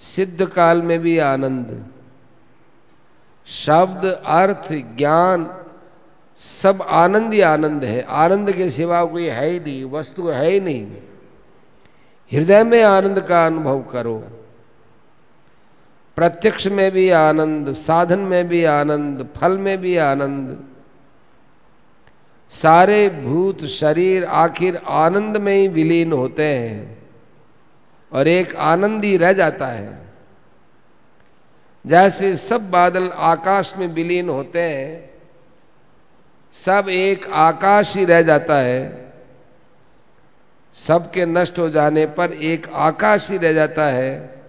सिद्ध 0.01 0.45
काल 0.45 0.81
में 0.81 0.99
भी 0.99 1.17
आनंद। 1.17 1.85
शब्द, 3.47 4.21
अर्थ, 4.25 4.73
ज्ञान, 4.97 5.65
सब 6.37 6.81
आनंद 6.81 7.33
ही 7.33 7.41
आनंद 7.41 7.83
है। 7.83 8.01
आनंद 8.01 8.51
के 8.51 8.69
सिवा 8.69 9.05
कोई 9.05 9.25
है 9.25 9.49
ही 9.49 9.59
नहीं, 9.59 9.85
वस्तु 9.85 10.27
है 10.27 10.51
ही 10.51 10.59
नहीं। 10.59 10.87
हृदय 12.33 12.63
में 12.63 12.83
आनंद 12.83 13.19
का 13.19 13.45
अनुभव 13.45 13.81
करो। 13.81 14.23
प्रत्यक्ष 16.15 16.67
में 16.67 16.91
भी 16.91 17.09
आनंद, 17.09 17.73
साधन 17.73 18.19
में 18.19 18.47
भी 18.47 18.63
आनंद, 18.63 19.27
फल 19.37 19.57
में 19.57 19.77
भी 19.77 19.97
आनंद। 19.97 20.63
सारे 22.49 23.09
भूत, 23.09 23.65
शरीर, 23.65 24.23
आखिर 24.23 24.81
आनंद 24.87 25.37
में 25.37 25.55
ही 25.55 25.67
विलीन 25.67 26.13
होते 26.13 26.45
हैं। 26.45 27.00
और 28.13 28.28
एक 28.28 28.56
आनंद 28.56 29.06
रह 29.06 29.34
जाता 29.34 29.67
है। 29.67 30.02
जैसे 31.88 32.36
सब 32.36 32.69
बादल 32.71 33.10
आकाश 33.10 33.74
में 33.78 33.88
विलीन 33.88 34.30
होते 34.30 34.62
हैं, 34.62 35.10
सब 36.54 36.89
एक 36.89 37.26
आकाश 37.28 37.95
ही 37.97 38.06
रह 38.06 38.21
जाता 38.21 38.58
है। 38.58 39.12
सबके 40.74 41.26
नष्ट 41.26 41.60
हो 41.60 41.69
जाने 41.69 42.06
पर 42.06 42.32
एक 42.32 42.67
आकाश 42.74 43.32
ही 43.32 43.38
रह 43.38 43.54
जाता 43.54 43.86
है। 43.86 44.41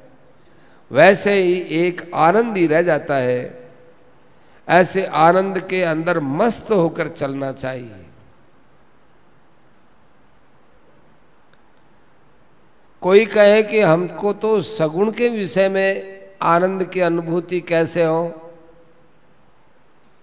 वैसे 0.91 1.33
ही 1.33 1.55
एक 1.71 2.11
आनंद 2.15 2.57
ही 2.57 2.67
रह 2.67 2.83
जाता 2.83 3.17
है। 3.17 3.63
ऐसे 4.69 5.07
आनंद 5.07 5.59
के 5.59 5.83
अंदर 5.83 6.21
मस्त 6.21 6.71
होकर 6.71 7.09
चलना 7.09 7.53
चाहिए। 7.53 8.02
कोई 13.03 13.27
कहे 13.27 13.63
कि 13.63 13.81
हमको 13.81 14.33
तो 14.33 14.61
सगुण 14.63 15.11
के 15.13 15.29
विषय 15.29 15.69
में 15.69 16.21
आनंद 16.43 16.85
की 16.85 17.01
अनुभूति 17.01 17.61
कैसे 17.61 18.05
हो? 18.05 18.29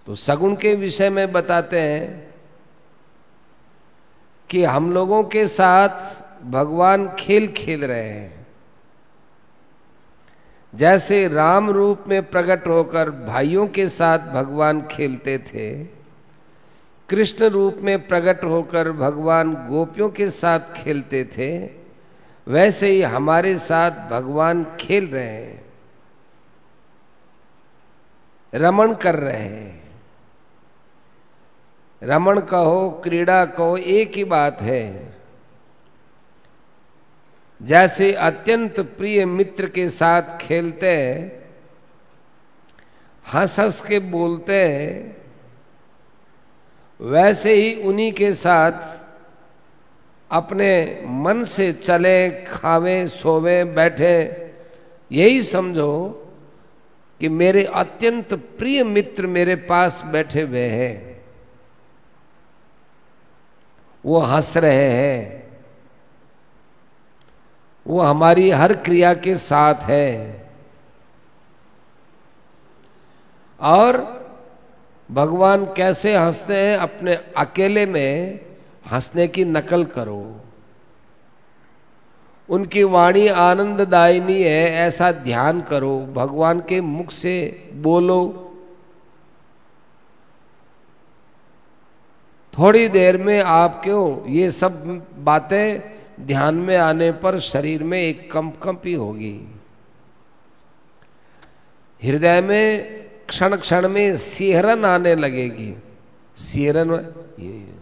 तो 0.06 0.14
सगुण 0.14 0.54
के 0.56 0.74
विषय 0.74 1.10
में 1.10 1.32
बताते 1.32 1.80
हैं 1.80 2.34
कि 4.50 4.64
हम 4.64 4.92
लोगों 4.92 5.22
के 5.24 5.46
साथ 5.48 6.44
भगवान 6.44 7.08
खेल 7.18 7.46
खेल 7.46 7.84
रहे 7.84 8.08
हैं। 8.08 8.46
जैसे 10.74 11.28
राम 11.28 11.70
रूप 11.70 12.04
में 12.08 12.22
प्रकट 12.30 12.66
होकर 12.66 13.10
भाइयों 13.10 13.66
के 13.66 13.88
साथ 13.88 14.18
भगवान 14.18 14.82
खेलते 14.82 15.38
थे, 15.38 15.84
कृष्ण 17.08 17.48
रूप 17.48 17.78
में 17.82 18.06
प्रकट 18.08 18.44
होकर 18.44 18.92
भगवान 18.92 19.54
गोपियों 19.68 20.08
के 20.08 20.30
साथ 20.30 20.72
खेलते 20.76 21.24
थे 21.24 21.79
वैसे 22.50 22.90
ही 22.90 23.02
हमारे 23.02 23.56
साथ 23.58 23.90
भगवान 24.10 24.64
खेल 24.80 25.06
रहे 25.08 25.24
हैं, 25.24 25.64
रमण 28.52 28.94
कर 28.94 29.14
रहे 29.14 29.36
हैं। 29.36 29.80
रमण 32.02 32.40
कहो, 32.40 32.90
क्रीड़ा 33.04 33.44
कहो, 33.46 33.76
एक 33.76 34.16
ही 34.16 34.24
बात 34.24 34.60
है। 34.60 35.14
जैसे 37.60 38.12
अत्यंत 38.12 38.80
प्रिय 38.80 39.24
मित्र 39.26 39.68
के 39.68 39.88
साथ 39.88 40.36
खेलते 40.38 40.92
हंस 43.24 43.58
हंस 43.60 43.80
के 43.80 43.98
बोलते 44.10 44.60
वैसे 47.00 47.52
ही 47.54 47.74
उन्हीं 47.82 48.12
के 48.12 48.32
साथ 48.34 48.99
अपने 50.30 51.02
मन 51.04 51.44
से 51.44 51.72
चले, 51.72 52.30
खावे, 52.30 53.08
सोवे, 53.08 53.64
बैठे। 53.64 54.46
यही 55.12 55.42
समझो 55.42 56.26
कि 57.20 57.28
मेरे 57.28 57.64
अत्यंत 57.64 58.34
प्रिय 58.34 58.84
मित्र 58.84 59.26
मेरे 59.26 59.56
पास 59.56 60.02
बैठे 60.04 60.42
हुए 60.42 60.66
हैं। 60.66 61.24
वो 64.06 64.18
हंस 64.18 64.56
रहे 64.56 64.90
हैं। 64.90 65.50
वो 67.86 68.00
हमारी 68.00 68.50
हर 68.50 68.72
क्रिया 68.72 69.14
के 69.14 69.36
साथ 69.36 69.74
है। 69.74 70.40
और 73.60 74.20
भगवान 75.10 75.64
कैसे 75.64 76.16
हँसते 76.16 76.56
हैं 76.56 76.78
अपने 76.78 77.14
अकेले 77.36 77.86
में 77.86 78.49
हंसने 78.92 79.28
की 79.28 79.44
नकल 79.44 79.84
करो। 79.84 80.40
उनकी 82.48 82.82
वाणी 82.82 83.28
आनंददायिनी 83.28 84.42
है, 84.42 84.70
ऐसा 84.70 85.12
ध्यान 85.12 85.60
करो। 85.60 86.06
भगवान 86.14 86.60
के 86.60 86.80
मुख 86.80 87.10
से 87.10 87.68
बोलो। 87.74 88.46
थोड़ी 92.58 92.88
देर 92.88 93.16
में 93.16 93.40
आप 93.40 93.80
क्यों? 93.84 94.26
ये 94.26 94.50
सब 94.50 95.02
बातें 95.18 95.80
ध्यान 96.20 96.54
में 96.54 96.76
आने 96.76 97.12
पर 97.12 97.40
शरीर 97.40 97.84
में 97.84 98.02
एक 98.02 98.32
कंपकंपी 98.32 98.94
होगी। 98.94 99.54
हृदय 102.04 102.40
में 102.40 102.84
क्षण 103.28 103.56
क्षण 103.56 103.88
में 103.88 104.16
सिहरन 104.16 104.84
आने 104.84 105.14
लगेगी। 105.14 105.74
सिहरन 106.36 106.90
ये 107.40 107.80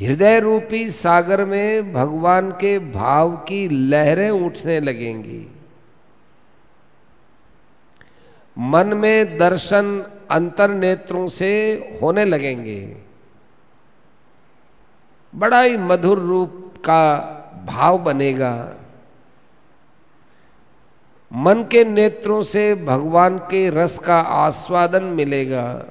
हृदय 0.00 0.40
रूपी 0.40 0.90
सागर 0.90 1.44
में 1.44 1.92
भगवान 1.92 2.50
के 2.50 2.78
भाव 2.78 3.36
की 3.36 3.68
लहरें 3.68 4.30
उठने 4.30 4.80
लगेंगी। 4.80 5.46
मन 8.58 8.86
में 8.86 9.38
दर्शन 9.38 10.06
अंतर 10.30 10.70
नेत्रों 10.70 11.28
से 11.28 11.50
होने 12.02 12.24
लगेंगे। 12.24 12.96
बड़ा 15.34 15.60
ही 15.60 15.76
मधुर 15.76 16.18
रूप 16.18 16.74
का 16.78 17.14
भाव 17.66 17.98
बनेगा। 17.98 18.74
मन 21.32 21.62
के 21.70 21.84
नेत्रों 21.84 22.42
से 22.42 22.74
भगवान 22.74 23.38
के 23.38 23.70
रस 23.70 23.98
का 23.98 24.20
आस्वादन 24.20 25.04
मिलेगा। 25.04 25.84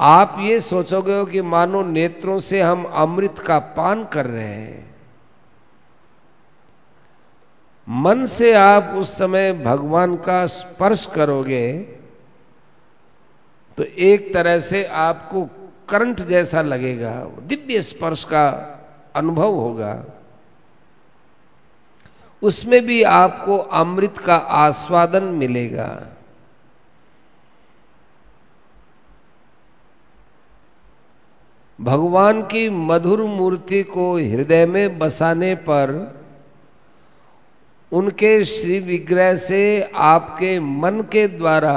आप 0.00 0.36
ये 0.40 0.58
सोचोगे 0.60 1.18
हो 1.18 1.24
कि 1.24 1.42
मानो 1.42 1.82
नेत्रों 1.82 2.38
से 2.40 2.60
हम 2.62 2.84
अमृत 2.84 3.38
का 3.38 3.58
पान 3.58 4.04
कर 4.04 4.26
रहे 4.26 4.44
हैं। 4.44 4.88
मन 7.88 8.24
से 8.26 8.52
आप 8.52 8.94
उस 8.96 9.16
समय 9.18 9.52
भगवान 9.52 10.16
का 10.16 10.44
स्पर्श 10.46 11.06
करोगे 11.14 11.78
तो 13.78 13.84
एक 13.84 14.32
तरह 14.34 14.58
से 14.60 14.84
आपको 14.84 15.44
करंट 15.88 16.20
जैसा 16.20 16.62
लगेगा, 16.62 17.12
दिव्य 17.40 17.82
स्पर्श 17.82 18.24
का 18.24 18.46
अनुभव 19.16 19.54
होगा। 19.54 20.04
उसमें 22.42 22.80
भी 22.86 23.02
आपको 23.02 23.56
अमृत 23.56 24.18
का 24.18 24.36
आस्वादन 24.36 25.24
मिलेगा। 25.24 25.88
भगवान 31.80 32.42
की 32.42 32.68
मधुर 32.70 33.22
मूर्ति 33.22 33.82
को 33.82 34.16
हृदय 34.16 34.66
में 34.66 34.98
बसाने 34.98 35.54
पर 35.54 35.92
उनके 37.92 38.44
श्री 38.44 38.78
विग्रह 38.80 39.36
से 39.36 39.90
आपके 39.94 40.60
मन 40.60 41.00
के 41.12 41.28
द्वारा 41.28 41.76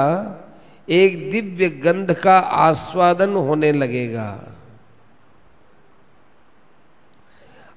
एक 0.88 1.30
दिव्य 1.30 1.68
गंध 1.68 2.12
का 2.12 2.38
आस्वादन 2.38 3.34
होने 3.34 3.72
लगेगा। 3.72 4.50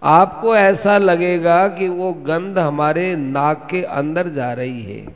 आपको 0.03 0.55
ऐसा 0.55 0.97
लगेगा 0.97 1.67
कि 1.67 1.87
वो 1.87 2.13
गंध 2.13 2.59
हमारे 2.59 3.15
नाक 3.15 3.67
के 3.71 3.83
अंदर 3.83 4.27
जा 4.29 4.53
रही 4.53 4.81
है। 4.81 5.15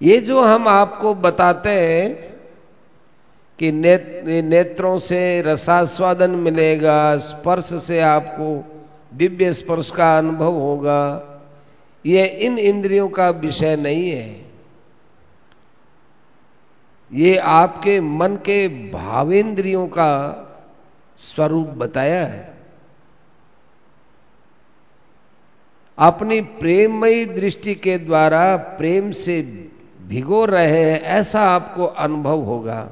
ये 0.00 0.18
जो 0.18 0.42
हम 0.42 0.68
आपको 0.68 1.14
बताते 1.14 1.70
हैं 1.70 2.31
कि 3.62 3.72
ने, 3.72 4.42
नेत्रों 4.42 4.98
से 4.98 5.42
रसास्वादन 5.42 6.30
मिलेगा 6.30 7.16
स्पर्श 7.16 7.64
से 7.64 8.00
आपको 8.00 8.64
दिव्य 9.14 9.52
स्पर्श 9.52 9.90
का 9.90 10.18
अनुभव 10.18 10.52
होगा। 10.52 11.28
ये 12.06 12.26
इन 12.26 12.58
इंद्रियों 12.58 13.08
का 13.08 13.30
विषय 13.30 13.76
नहीं 13.76 14.10
है। 14.10 14.46
ये 17.12 17.36
आपके 17.36 18.00
मन 18.00 18.36
के 18.36 18.68
भावेंद्रियों 18.90 19.86
का 19.86 20.12
स्वरूप 21.18 21.68
बताया 21.68 22.26
है। 22.26 22.54
अपनी 25.98 26.40
प्रेममयी 26.40 27.24
दृष्टि 27.24 27.74
के 27.74 27.98
द्वारा 27.98 28.56
प्रेम 28.56 29.10
से 29.10 29.42
भिगो 30.08 30.44
रहे 30.44 30.90
हैं 30.90 31.00
ऐसा 31.00 31.40
आपको 31.40 31.84
अनुभव 31.84 32.40
होगा। 32.40 32.90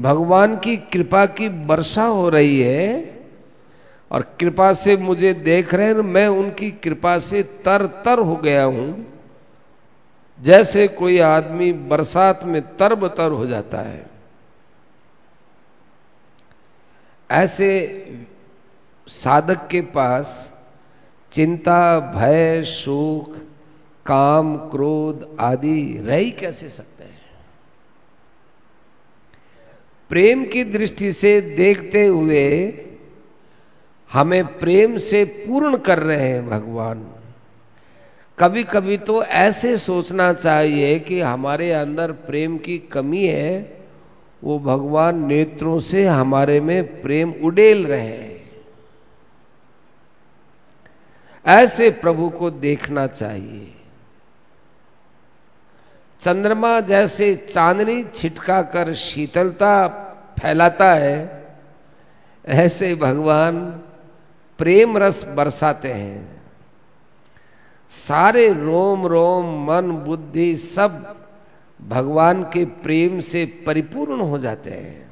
भगवान 0.00 0.56
की 0.56 0.76
कृपा 0.76 1.26
की 1.26 1.48
वर्षा 1.48 2.04
हो 2.04 2.28
रही 2.28 2.60
है 2.60 3.20
और 4.10 4.22
कृपा 4.40 4.72
से 4.72 4.96
मुझे 4.96 5.32
देख 5.32 5.74
रहे 5.74 5.86
हैं, 5.86 5.94
मैं 5.94 6.26
उनकी 6.26 6.70
कृपा 6.70 7.18
से 7.18 7.42
तर 7.42 7.86
तर 7.86 8.18
हो 8.18 8.36
गया 8.36 8.64
हूँ। 8.64 9.06
जैसे 10.40 10.88
कोई 10.88 11.18
आदमी 11.18 11.72
बरसात 11.72 12.44
में 12.44 12.76
तरबतर 12.76 13.30
हो 13.30 13.46
जाता 13.46 13.78
है। 13.78 14.10
ऐसे 17.30 17.70
साधक 19.08 19.68
के 19.70 19.80
पास 19.80 20.52
चिंता, 21.32 22.00
भय, 22.00 22.64
शोक, 22.64 23.36
काम, 24.06 24.56
क्रोध 24.56 25.36
आदि 25.40 26.02
रह 26.02 26.30
कैसे 26.30 26.68
सकते 26.68 27.04
हैं 27.04 27.20
प्रेम 30.12 30.44
की 30.44 30.64
दृष्टि 30.64 31.12
से 31.12 31.40
देखते 31.40 32.06
हुए 32.06 32.74
हमें 34.12 34.58
प्रेम 34.58 34.96
से 34.96 35.24
पूर्ण 35.24 35.76
कर 35.76 35.98
रहे 35.98 36.28
हैं 36.28 36.48
भगवान। 36.48 37.08
कभी 38.38 38.64
कभी 38.64 38.98
तो 38.98 39.24
ऐसे 39.24 39.76
सोचना 39.76 40.32
चाहिए 40.32 40.98
कि 40.98 41.20
हमारे 41.20 41.72
अंदर 41.72 42.12
प्रेम 42.12 42.58
की 42.58 42.78
कमी 42.78 43.26
है, 43.26 43.80
वो 44.44 44.58
भगवान 44.58 45.26
नेत्रों 45.26 45.80
से 45.80 46.06
हमारे 46.06 46.60
में 46.60 47.02
प्रेम 47.02 47.34
उडेल 47.44 47.86
रहे 47.86 48.06
हैं। 48.06 48.50
ऐसे 51.46 51.90
प्रभु 51.90 52.28
को 52.30 52.50
देखना 52.50 53.06
चाहिए। 53.06 53.74
चंद्रमा 56.22 56.80
जैसे 56.80 57.34
चांदनी 57.52 58.02
छिटका 58.14 58.62
कर 58.62 58.94
शीतलता 58.94 59.88
फैलाता 60.38 60.92
है, 60.94 61.42
ऐसे 62.44 62.94
भगवान 62.94 63.58
प्रेम 64.58 64.96
रस 64.98 65.24
बरसाते 65.24 65.92
हैं। 65.92 66.42
सारे 67.92 68.48
रोम 68.52 69.06
रोम 69.06 69.46
मन 69.64 69.90
बुद्धि 70.06 70.54
सब 70.56 71.24
भगवान 71.80 72.42
के 72.42 72.64
प्रेम 72.64 73.20
से 73.20 73.44
परिपूर्ण 73.66 74.20
हो 74.20 74.38
जाते 74.38 74.70
हैं। 74.70 75.10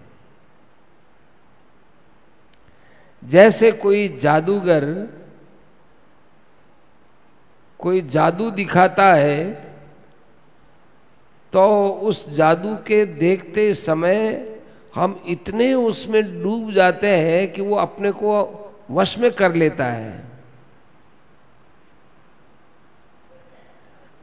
जैसे 3.22 3.72
कोई 3.72 4.08
जादूगर 4.22 4.86
कोई 7.78 8.00
जादू 8.08 8.50
दिखाता 8.50 9.12
है 9.12 9.69
तो 11.52 11.88
उस 11.88 12.30
जादू 12.30 12.74
के 12.74 13.06
देखते 13.06 13.74
समय 13.74 14.46
हम 14.94 15.22
इतने 15.28 15.74
उसमें 15.74 16.42
डूब 16.42 16.72
जाते 16.72 17.06
हैं 17.06 17.52
कि 17.52 17.62
वो 17.62 17.76
अपने 17.76 18.12
को 18.12 18.56
वश 18.90 19.18
में 19.18 19.30
कर 19.30 19.54
लेता 19.54 19.84
है। 19.84 20.24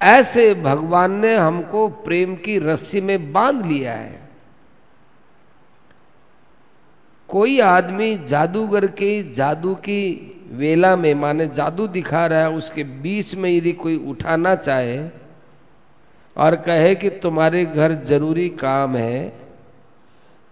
ऐसे 0.02 0.54
भगवान 0.54 1.12
ने 1.12 1.36
हमको 1.36 1.88
प्रेम 1.88 2.36
की 2.36 2.60
रस्सी 2.60 3.02
में 3.02 3.34
बाँध 3.34 3.66
लिया 3.66 3.94
है। 3.94 4.30
कोई 7.28 7.60
आदमी 7.60 8.18
जादूगर 8.18 8.88
के 8.88 9.34
जादू 9.34 9.76
की 9.76 10.34
वेला 10.52 10.96
में, 10.96 11.14
माने 11.14 11.48
जादू 11.48 11.88
दिखा 11.88 12.26
रहा 12.26 12.40
है, 12.40 12.50
उसके 12.50 12.84
बीच 12.84 13.36
में 13.36 13.50
यदि 13.50 13.72
कोई 13.72 14.06
उठाना 14.08 14.56
चाहे 14.56 15.27
और 16.38 16.56
कहे 16.56 16.96
कि 16.96 17.10
तुम्हारे 17.10 17.66
घर 17.66 17.94
ज़रूरी 17.94 18.50
काम 18.50 18.96
है, 18.96 19.34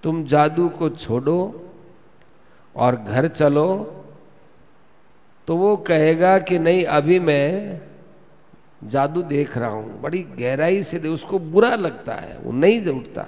तुम 0.04 0.26
जादू 0.26 0.70
को 0.70 0.90
छोड़ो 0.90 1.72
और 2.76 2.96
घर 2.96 3.28
चलो। 3.28 3.68
तो 5.48 5.56
वो 5.58 5.78
कहेगा 5.78 6.40
कि 6.40 6.60
नहीं, 6.60 6.84
अभी 6.84 7.20
मैं 7.20 7.82
जादू 8.84 9.22
देख 9.22 9.58
रहा 9.58 9.70
हूँ। 9.70 10.02
बड़ी 10.02 10.24
गहराई 10.24 10.84
से 10.84 11.00
दे, 11.00 11.08
उसको 11.08 11.40
बुरा 11.40 11.76
लगता 11.76 12.14
है, 12.14 12.38
वो 12.40 12.52
नहीं 12.52 12.82
जुटता 12.82 13.26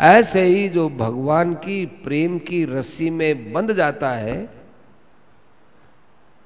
ऐसे 0.00 0.42
ही 0.42 0.68
जो 0.68 0.88
भगवान 0.88 1.54
की 1.54 1.86
प्रेम 1.86 2.38
की 2.38 2.64
रस्सी 2.64 3.10
में 3.10 3.52
बंध 3.52 3.72
जाता 3.72 4.10
है, 4.10 4.50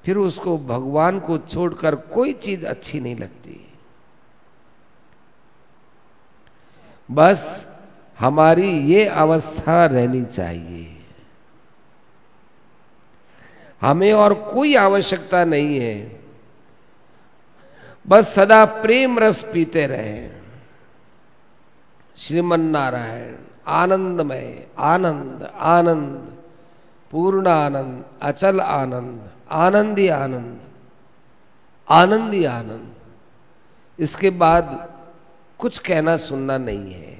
फिर 0.03 0.17
उसको 0.17 0.57
भगवान 0.57 1.19
को 1.19 1.37
छोड़कर 1.37 1.95
कोई 1.95 2.33
चीज़ 2.33 2.65
अच्छी 2.65 2.99
नहीं 2.99 3.15
लगती। 3.15 3.68
बस 7.11 7.67
हमारी 8.19 8.69
ये 8.69 9.05
अवस्था 9.05 9.85
रहनी 9.85 10.25
चाहिए। 10.25 10.95
हमें 13.81 14.13
और 14.13 14.33
कोई 14.33 14.75
आवश्यकता 14.75 15.45
नहीं 15.45 15.79
है। 15.79 16.19
बस 18.07 18.33
सदा 18.33 18.65
प्रेम 18.65 19.19
रस 19.19 19.45
पीते 19.53 19.87
रहे। 19.87 20.29
श्रीमन 22.17 22.61
नारायण 22.61 23.35
आनंदमय, 23.67 24.67
आनंद 24.79 25.43
आनंद 25.55 26.37
पूर्ण 27.11 27.47
आनंद 27.47 28.03
अचल 28.21 28.59
आनंद, 28.59 29.29
आनंदी 29.51 30.07
आनंद 30.07 30.59
आनंदी 31.89 32.43
आनंद। 32.45 32.95
इसके 33.99 34.29
बाद 34.29 34.93
कुछ 35.59 35.79
कहना 35.79 36.17
सुनना 36.17 36.57
नहीं 36.57 36.93
है। 36.93 37.19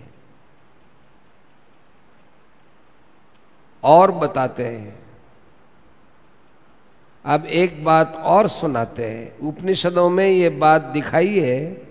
और 3.84 4.12
बताते 4.12 4.65
हैं। 4.65 4.99
अब 7.25 7.45
एक 7.45 7.84
बात 7.84 8.15
और 8.15 8.47
सुनाते 8.47 9.06
हैं। 9.06 9.38
उपनिषदों 9.38 10.10
में 10.10 10.28
यह 10.28 10.49
बात 10.49 10.82
दिखाई 10.82 11.39
है, 11.39 11.88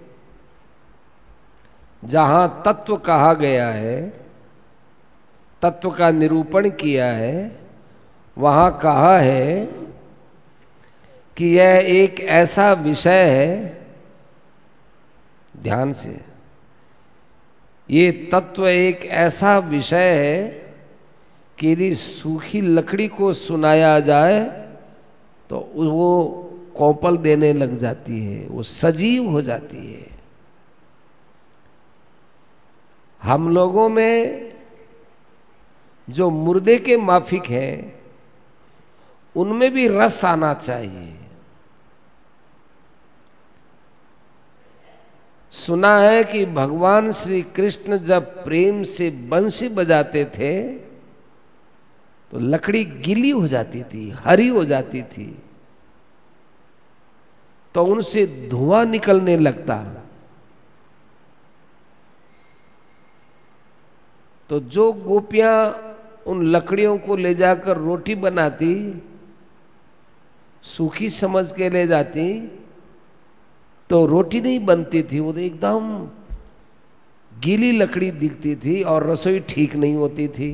जहाँ 2.05 2.63
तत्व 2.67 2.97
कहा 2.97 3.35
गया 3.35 3.69
है, 3.69 4.09
तत्व 5.63 5.91
का 5.91 6.11
निरूपण 6.11 6.71
किया 6.71 7.07
है, 7.07 7.61
वहाँ 8.39 8.79
कहा 8.79 9.19
है 9.19 9.65
कि 11.37 11.59
यह 11.59 11.85
एक 11.87 12.21
ऐसा 12.21 12.73
विषय 12.73 13.25
है, 13.25 13.79
ध्यान 15.57 15.93
से। 15.93 16.38
ये 17.91 18.11
तत्व 18.33 18.67
एक 18.69 19.05
ऐसा 19.05 19.59
विषय 19.59 20.11
है 20.15 20.49
कि 21.59 21.73
यदि 21.73 21.95
सूखी 21.95 22.61
लकड़ी 22.61 23.09
को 23.09 23.33
सुनाया 23.33 23.99
जाए 24.01 24.41
तो 25.51 25.59
वो 25.75 26.45
कौपल 26.77 27.17
देने 27.17 27.53
लग 27.53 27.77
जाती 27.77 28.21
है, 28.21 28.47
वो 28.47 28.63
सजीव 28.63 29.29
हो 29.31 29.43
जाती 29.43 29.93
है। 29.93 30.07
हम 33.23 33.49
लोगों 33.49 33.89
में 33.89 34.53
जो 36.09 36.31
मुर्दे 36.31 36.77
के 36.79 36.97
माफिक 36.97 37.47
हैं, 37.47 37.95
उनमें 39.35 39.71
भी 39.71 39.89
रस 39.89 40.25
आना 40.25 40.53
चाहिए। 40.55 41.18
सुना 45.53 45.97
है 45.99 46.25
कि 46.25 46.45
भगवान 46.47 47.13
श्री 47.13 47.43
कृष्ण 47.43 47.99
जब 47.99 48.45
प्रेम 48.45 48.83
से 48.83 49.11
बंसी 49.11 49.69
बजाते 49.69 50.25
थे 50.25 50.75
तो 52.33 52.39
लकड़ी 52.39 52.85
गीली 52.85 53.31
हो 53.31 53.47
जाती 53.49 53.83
थी, 53.83 54.11
हरी 54.11 54.49
हो 54.49 54.65
जाती 54.65 55.03
थी। 55.03 55.39
तो 57.75 57.85
उनसे 57.85 58.27
धुआँ 58.51 58.85
निकलने 58.85 59.37
लगता। 59.37 59.77
तो 64.51 64.61
जो 64.61 64.93
गोपियाँ 64.93 65.55
उन 66.27 66.43
लकड़ियों 66.43 66.99
को 66.99 67.17
ले 67.17 67.35
जाकर 67.35 67.77
रोटी 67.77 68.15
बनाती, 68.15 69.03
सूखी 70.63 71.11
समझ 71.11 71.53
के 71.53 71.71
ले 71.71 71.87
जाती 71.87 72.25
तो 73.91 74.05
रोटी 74.07 74.41
नहीं 74.41 74.65
बनती 74.67 75.03
थी, 75.03 75.21
वो 75.21 75.33
तो 75.33 75.39
एकदम 75.41 76.09
गीली 77.33 77.71
लकड़ी 77.73 78.11
दिखती 78.11 78.55
थी 78.57 78.83
और 78.83 79.07
रसोई 79.07 79.41
ठीक 79.49 79.75
नहीं 79.77 79.95
होती 79.95 80.29
थी। 80.29 80.51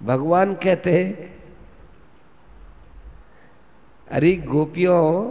भगवान 0.00 0.54
कहते 0.54 0.92
अरे 4.08 4.34
गोपियों, 4.46 5.30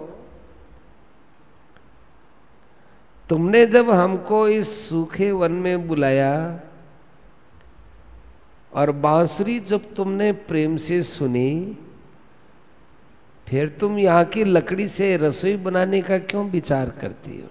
तुमने 3.30 3.66
जब 3.66 3.90
हमको 3.90 4.48
इस 4.50 4.70
सूखे 4.90 5.32
वन 5.32 5.52
में 5.52 5.88
बुलाया 5.88 6.34
और 8.74 8.92
बांसुरी 9.02 9.60
जब 9.60 9.94
तुमने 9.96 10.32
प्रेम 10.48 10.78
से 10.78 11.02
सुनी 11.02 11.78
फिर 13.52 13.70
तुम 13.70 14.00
यहाँ 14.00 14.26
की 14.26 14.44
लकड़ी 14.44 14.88
से 14.88 15.18
रसोई 15.18 15.56
बनाने 15.58 16.02
का 16.02 16.18
क्यों 16.18 16.50
विचार 16.50 16.90
करती 16.90 17.42
हो? 17.42 17.48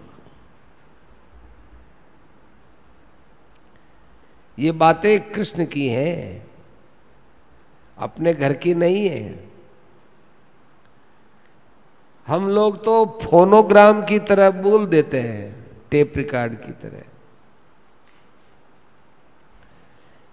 ये 4.59 4.73
बातें 4.73 5.33
कृष्ण 5.33 5.67
की 5.67 5.89
हैं, 5.89 6.47
अपने 7.99 8.35
घर 8.35 8.53
की 8.53 8.75
नहीं 8.75 9.09
है। 9.09 9.49
हम 12.27 12.49
लोग 12.49 12.85
तो 12.85 13.21
फोनोग्राम 13.23 14.05
की 14.05 14.19
तरह 14.19 14.51
बोल 14.51 14.87
देते 14.87 15.21
हैं, 15.21 15.67
टेप 15.91 16.13
रिकॉर्ड 16.17 16.61
की 16.61 16.73
तरह। 16.73 17.03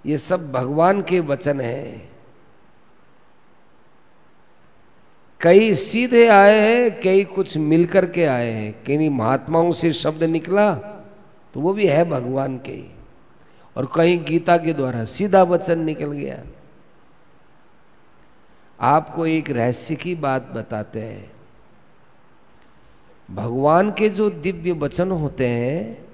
ये 0.05 0.17
सब 0.17 0.51
भगवान 0.51 1.01
के 1.01 1.19
वचन 1.19 1.61
हैं। 1.61 2.16
कई 5.41 5.73
सीधे 5.75 6.27
आए 6.27 6.59
हैं, 6.59 7.01
कई 7.01 7.23
कुछ 7.23 7.57
मिलकर 7.57 8.05
के 8.05 8.25
आए 8.25 8.51
हैं। 8.51 8.83
कई 8.83 9.09
महात्माओं 9.09 9.71
से 9.71 9.93
शब्द 9.93 10.23
निकला 10.23 10.73
तो 11.53 11.59
वो 11.59 11.73
भी 11.73 11.87
है 11.87 12.03
भगवान 12.05 12.57
के 12.57 12.71
ही। 12.71 12.91
और 13.77 13.85
कहीं 13.95 14.23
गीता 14.25 14.57
के 14.57 14.73
द्वारा 14.73 15.05
सीधा 15.05 15.43
वचन 15.43 15.79
निकल 15.79 16.11
गया। 16.11 16.43
आपको 18.81 19.25
एक 19.25 19.49
रहस्य 19.49 19.95
की 19.95 20.15
बात 20.15 20.47
बताते 20.47 21.01
हैं। 21.01 21.31
भगवान 23.31 23.91
के 23.91 24.09
जो 24.09 24.29
दिव्य 24.29 24.71
वचन 24.71 25.11
होते 25.11 25.47
हैं, 25.47 26.07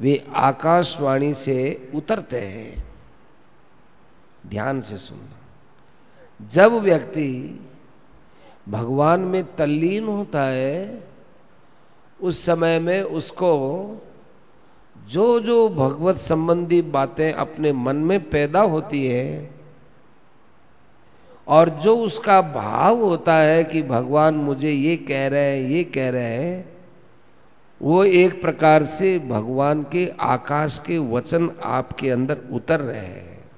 वे 0.00 0.26
आकाशवाणी 0.34 1.34
से 1.34 1.90
उतरते 1.94 2.40
हैं। 2.40 2.84
ध्यान 4.46 4.80
से 4.80 4.96
सुनना। 4.96 6.48
जब 6.50 6.72
व्यक्ति 6.72 7.60
भगवान 8.68 9.20
में 9.20 9.56
तल्लीन 9.56 10.04
होता 10.04 10.44
है, 10.44 11.02
उस 12.20 12.44
समय 12.46 12.78
में 12.78 13.02
उसको 13.02 13.52
जो 15.08 15.40
जो 15.40 15.68
भगवत 15.68 16.16
संबंधी 16.16 16.82
बातें 16.82 17.32
अपने 17.32 17.72
मन 17.72 17.96
में 17.96 18.30
पैदा 18.30 18.60
होती 18.60 19.06
है 19.06 19.50
और 21.48 21.68
जो 21.68 21.96
उसका 21.96 22.40
भाव 22.42 23.00
होता 23.00 23.34
है 23.34 23.64
कि 23.64 23.82
भगवान 23.82 24.34
मुझे 24.34 24.70
ये 24.70 24.96
कह 24.96 25.26
रहे 25.28 25.60
हैं, 25.60 25.68
ये 25.68 25.84
कह 25.84 26.08
रहे 26.08 26.36
हैं, 26.36 26.72
वो 27.82 28.04
एक 28.04 28.40
प्रकार 28.42 28.84
से 28.84 29.18
भगवान 29.18 29.82
के 29.82 30.12
आकाश 30.20 30.78
के 30.78 30.98
वचन 30.98 31.50
आपके 31.62 32.10
अंदर 32.10 32.38
उतर 32.52 32.80
रहे 32.80 33.04
हैं। 33.04 33.50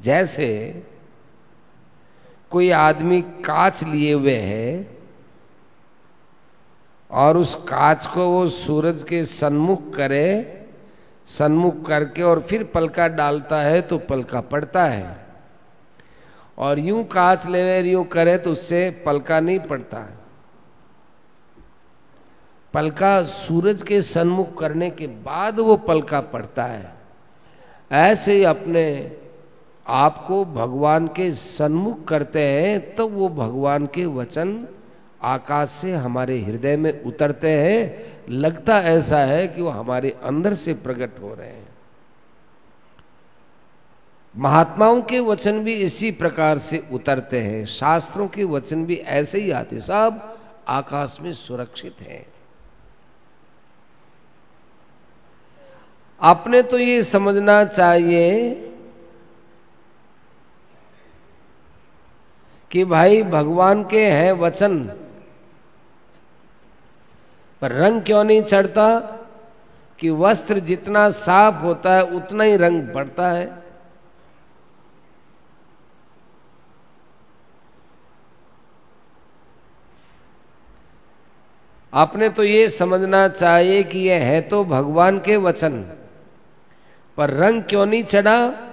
जैसे 0.00 0.48
कोई 2.50 2.70
आदमी 2.70 3.20
कांच 3.44 3.82
लिए 3.84 4.12
हुए 4.12 4.34
है 4.34 4.98
और 7.10 7.36
उस 7.36 7.54
कांच 7.68 8.06
को 8.06 8.28
वो 8.28 8.46
सूरज 8.48 9.02
के 9.02 9.22
सन्मुख 9.24 9.94
करे, 9.94 10.66
सन्मुख 11.28 11.84
करके 11.86 12.22
और 12.22 12.40
फिर 12.40 12.64
पलका 12.64 13.08
डालता 13.08 13.60
है 13.62 13.80
तो 13.82 13.98
पलका 13.98 14.40
पड़ता 14.40 14.84
है। 14.84 15.16
और 16.58 16.78
यूँ 16.78 17.04
कांच 17.04 17.46
ले 17.46 17.80
यूँ 17.82 18.04
करे 18.04 18.36
तो 18.38 18.52
उससे 18.52 18.88
पलका 19.06 19.40
नहीं 19.40 19.58
पड़ता 19.58 20.06
पलका 22.74 23.22
सूरज 23.22 23.82
के 23.82 24.00
सन्मुख 24.00 24.58
करने 24.58 24.90
के 24.90 25.06
बाद 25.06 25.58
वो 25.60 25.76
पलका 25.76 26.20
पड़ता 26.20 26.64
है। 26.64 26.92
ऐसे 27.90 28.34
ही 28.34 28.44
अपने 28.44 28.82
आपको 29.90 30.44
भगवान 30.44 31.06
के 31.06 31.32
सन्मुख 31.34 32.04
करते 32.04 32.42
हैं 32.42 32.94
तो 32.94 33.08
वो 33.08 33.28
भगवान 33.28 33.86
के 33.86 34.04
वचन 34.06 34.68
आकाश 35.22 35.70
से 35.70 35.92
हमारे 35.92 36.38
हृदय 36.40 36.76
में 36.76 37.02
उतरते 37.04 37.50
हैं। 37.50 38.28
लगता 38.30 38.78
ऐसा 38.80 39.18
है 39.18 39.48
कि 39.48 39.62
वो 39.62 39.70
हमारे 39.70 40.10
अंदर 40.22 40.54
से 40.54 40.74
प्रकट 40.74 41.20
हो 41.22 41.34
रहे 41.34 41.48
हैं। 41.48 41.68
महात्माओं 44.34 45.02
के 45.02 45.20
वचन 45.20 45.58
भी 45.64 45.74
इसी 45.74 46.10
प्रकार 46.10 46.58
से 46.58 46.82
उतरते 46.92 47.40
हैं। 47.40 47.64
शास्त्रों 47.66 48.28
के 48.28 48.44
वचन 48.44 48.84
भी 48.84 48.96
ऐसे 48.96 49.40
ही 49.40 49.50
आते 49.50 49.80
सब 49.80 50.38
आकाश 50.68 51.18
में 51.20 51.32
सुरक्षित 51.32 52.00
हैं। 52.00 52.26
आपने 56.20 56.62
तो 56.62 56.78
ये 56.78 57.02
समझना 57.02 57.64
चाहिए 57.64 58.66
कि 62.70 62.84
भाई 62.84 63.22
भगवान 63.22 63.84
के 63.84 64.06
हैं 64.06 64.32
वचन। 64.32 64.84
पर 67.60 67.72
रंग 67.72 68.02
क्यों 68.02 68.24
नहीं 68.24 68.42
चढ़ता? 68.42 69.16
कि 69.98 70.10
वस्त्र 70.10 70.58
जितना 70.58 71.10
साफ़ 71.10 71.54
होता 71.54 71.94
है, 71.94 72.02
उतना 72.02 72.44
ही 72.44 72.56
रंग 72.56 72.82
बढ़ता 72.82 73.30
है। 73.30 73.62
आपने 81.94 82.28
तो 82.28 82.44
ये 82.44 82.68
समझना 82.68 83.28
चाहिए 83.28 83.82
कि 83.82 83.98
यह 83.98 84.24
है 84.24 84.40
तो 84.40 84.64
भगवान 84.64 85.18
के 85.18 85.36
वचन। 85.36 85.82
पर 87.16 87.30
रंग 87.30 87.62
क्यों 87.62 87.86
नहीं 87.86 88.04
चढ़ा? 88.04 88.69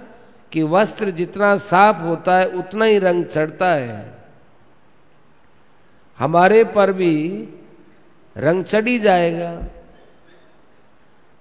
कि 0.52 0.62
वस्त्र 0.62 1.10
जितना 1.10 1.56
साफ़ 1.56 2.02
होता 2.02 2.38
है, 2.38 2.48
उतना 2.48 2.84
ही 2.84 2.98
रंग 2.98 3.24
चढ़ता 3.24 3.72
है। 3.72 4.18
हमारे 6.18 6.64
पर 6.64 6.92
भी 6.92 7.14
रंग 8.36 8.64
चढ़ी 8.64 8.98
जाएगा। 8.98 9.52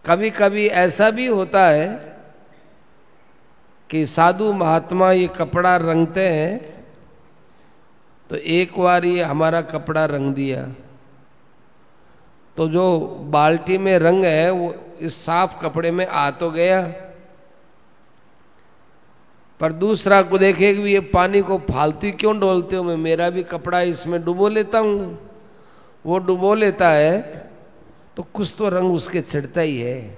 कभी 0.05 0.29
कभी 0.29 0.67
ऐसा 0.67 1.09
भी 1.09 1.25
होता 1.27 1.65
है 1.67 1.87
कि 3.89 4.05
साधु 4.05 4.51
महात्मा 4.53 5.11
ये 5.11 5.27
कपड़ा 5.27 5.75
रंगते 5.77 6.27
हैं 6.29 6.85
तो 8.29 8.35
एक 8.35 8.77
बार 8.79 9.05
ये 9.05 9.23
हमारा 9.23 9.61
कपड़ा 9.61 10.05
रंग 10.05 10.33
दिया। 10.33 10.67
तो 12.57 12.67
जो 12.67 12.99
बाल्टी 13.31 13.77
में 13.77 13.97
रंग 13.99 14.23
है, 14.23 14.51
वो 14.51 14.75
इस 14.99 15.15
साफ़ 15.25 15.59
कपड़े 15.61 15.91
में 15.91 16.05
आ 16.07 16.31
तो 16.31 16.49
गया। 16.51 16.81
पर 19.59 19.71
दूसरा 19.73 20.21
को 20.21 20.37
देखे 20.37 20.73
कि 20.73 20.81
ये 20.83 20.99
पानी 21.11 21.41
को 21.41 21.57
फालतू 21.69 22.11
क्यों 22.19 22.39
डोलते 22.39 22.75
हो? 22.75 22.83
मैं 22.83 22.97
मेरा 22.97 23.29
भी 23.29 23.43
कपड़ा 23.45 23.81
इसमें 23.83 24.23
डुबो 24.25 24.47
लेता 24.49 24.79
हूँ। 24.79 25.17
वो 26.05 26.17
डुबो 26.19 26.53
लेता 26.55 26.89
है 26.89 27.45
तो 28.17 28.23
कुछ 28.23 28.53
तो 28.57 28.69
रंग 28.69 28.93
उसके 28.93 29.21
चढ़ता 29.21 29.61
ही 29.61 29.79
है। 29.79 30.17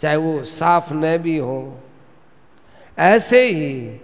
चाहे 0.00 0.16
वो 0.16 0.42
साफ़ 0.44 0.92
न 0.94 1.16
भी 1.18 1.36
हो। 1.38 1.80
ऐसे 2.98 3.42
ही 3.42 4.00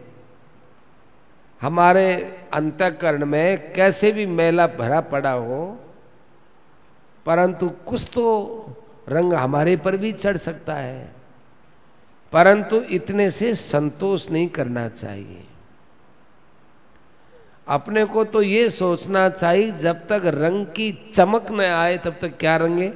हमारे 1.60 2.12
अंतकरण 2.52 3.24
में 3.26 3.72
कैसे 3.72 4.10
भी 4.12 4.26
मेला 4.28 4.66
भरा 4.68 5.00
पड़ा 5.00 5.30
हो, 5.30 5.64
परंतु 7.26 7.68
कुछ 7.86 8.08
तो 8.14 8.24
रंग 9.08 9.34
हमारे 9.34 9.76
पर 9.76 9.96
भी 9.96 10.12
चढ़ 10.12 10.36
सकता 10.36 10.74
है। 10.74 11.21
परंतु 12.32 12.76
इतने 12.76 13.30
से 13.30 13.54
संतोष 13.54 14.30
नहीं 14.30 14.48
करना 14.48 14.88
चाहिए। 14.88 15.44
अपने 17.68 18.04
को 18.04 18.24
तो 18.24 18.42
यह 18.42 18.68
सोचना 18.68 19.28
चाहिए, 19.28 19.72
जब 19.72 20.06
तक 20.06 20.22
रंग 20.24 20.66
की 20.66 21.12
चमक 21.14 21.50
न 21.50 21.60
आए, 21.60 21.98
तब 21.98 22.16
तक 22.20 22.38
क्या 22.38 22.56
रंगे? 22.56 22.92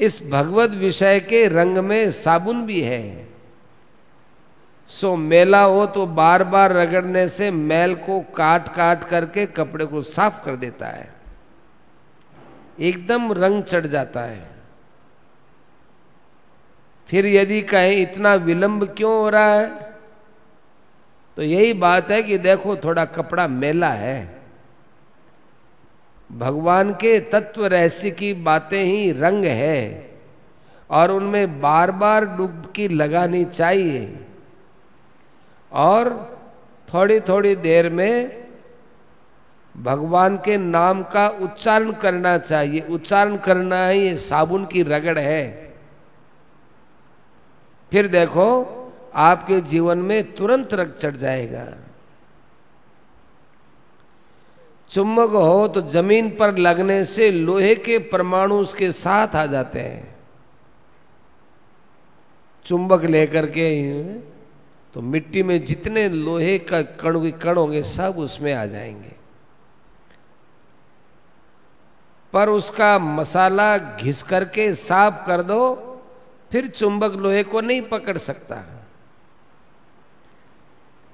इस 0.00 0.22
भगवत 0.22 0.70
विषय 0.70 1.20
के 1.20 1.48
रंग 1.48 1.78
में 1.78 2.10
साबुन 2.10 2.66
भी 2.66 2.80
है। 2.80 3.28
सो 4.88 5.16
मेला 5.16 5.62
हो 5.62 5.86
तो 5.86 6.06
बार 6.06 6.44
बार 6.44 6.72
रगड़ने 6.72 7.28
से 7.28 7.50
मैल 7.50 7.94
को 7.94 8.20
काट 8.20 8.68
काट 8.68 9.04
करके 9.04 9.46
कपड़े 9.46 9.86
को 9.86 10.02
साफ़ 10.02 10.44
कर 10.44 10.56
देता 10.56 10.86
है। 10.86 11.14
एकदम 12.80 13.32
रंग 13.32 13.62
चढ़ 13.62 13.86
जाता 13.86 14.20
है। 14.20 14.59
फिर 17.10 17.26
यदि 17.26 17.62
कहें 17.62 17.96
इतना 17.96 18.34
विलंब 18.34 18.94
क्यों 18.96 19.12
हो 19.12 19.28
रहा 19.28 19.54
है? 19.54 19.90
तो 21.36 21.42
यही 21.42 21.72
बात 21.72 22.10
है 22.10 22.22
कि 22.22 22.38
देखो 22.38 22.76
थोड़ा 22.76 23.04
कपड़ा 23.04 23.48
मेला 23.48 23.88
है। 23.88 24.40
भगवान 26.32 26.92
के 26.92 27.20
तत्व 27.20 27.66
रहस्य 27.66 28.10
की 28.10 28.34
बातें 28.34 28.84
ही 28.84 29.12
रंग 29.12 29.44
है 29.44 30.10
और 30.90 31.10
उनमें 31.10 31.60
बार 31.60 31.90
बार 31.90 32.24
डुबकी 32.24 32.88
लगानी 32.88 33.44
चाहिए। 33.44 34.26
और 35.72 36.10
थोड़ी 36.94 37.20
थोड़ी 37.20 37.56
देर 37.56 37.90
में 37.90 38.44
भगवान 39.76 40.36
के 40.36 40.56
नाम 40.56 41.02
का 41.02 41.28
उच्चारण 41.28 41.92
करना 41.92 42.38
चाहिए। 42.38 42.80
उच्चारण 42.80 43.36
करना 43.36 43.76
है 43.76 44.16
साबुन 44.16 44.64
की 44.64 44.82
रगड़ 44.82 45.18
है। 45.18 45.69
फिर 47.92 48.08
देखो, 48.08 48.48
आपके 49.14 49.60
जीवन 49.60 49.98
में 49.98 50.32
तुरंत 50.34 50.74
रग 50.74 50.96
चढ़ 51.00 51.16
जाएगा। 51.16 51.66
चुम्बक 54.90 55.30
हो 55.30 55.68
तो 55.68 55.80
ज़मीन 55.82 56.30
पर 56.30 56.56
लगने 56.58 57.04
से 57.04 57.30
लोहे 57.30 57.74
के 57.74 57.98
परमाणु 57.98 58.54
उसके 58.54 58.92
साथ 58.92 59.36
आ 59.36 59.46
जाते 59.46 59.80
हैं। 59.80 60.16
चुंबक 62.66 63.04
लेकर 63.04 63.46
के 63.46 63.70
तो 64.94 65.00
मिट्टी 65.00 65.42
में 65.42 65.64
जितने 65.64 66.08
लोहे 66.08 66.58
का 66.58 66.82
कण 66.82 67.30
कण 67.30 67.56
होंगे, 67.56 67.82
सब 67.82 68.14
उसमें 68.18 68.52
आ 68.54 68.66
जाएँगे। 68.66 69.12
पर 72.32 72.48
उसका 72.48 72.98
मसाला 72.98 73.76
घिस 73.78 74.22
करके 74.22 74.74
साफ़ 74.74 75.26
कर 75.26 75.42
दो 75.42 75.89
फिर 76.52 76.66
चुंबक 76.66 77.12
लोहे 77.12 77.42
को 77.42 77.60
नहीं 77.60 77.82
पकड़ 77.82 78.18
सकता। 78.18 78.64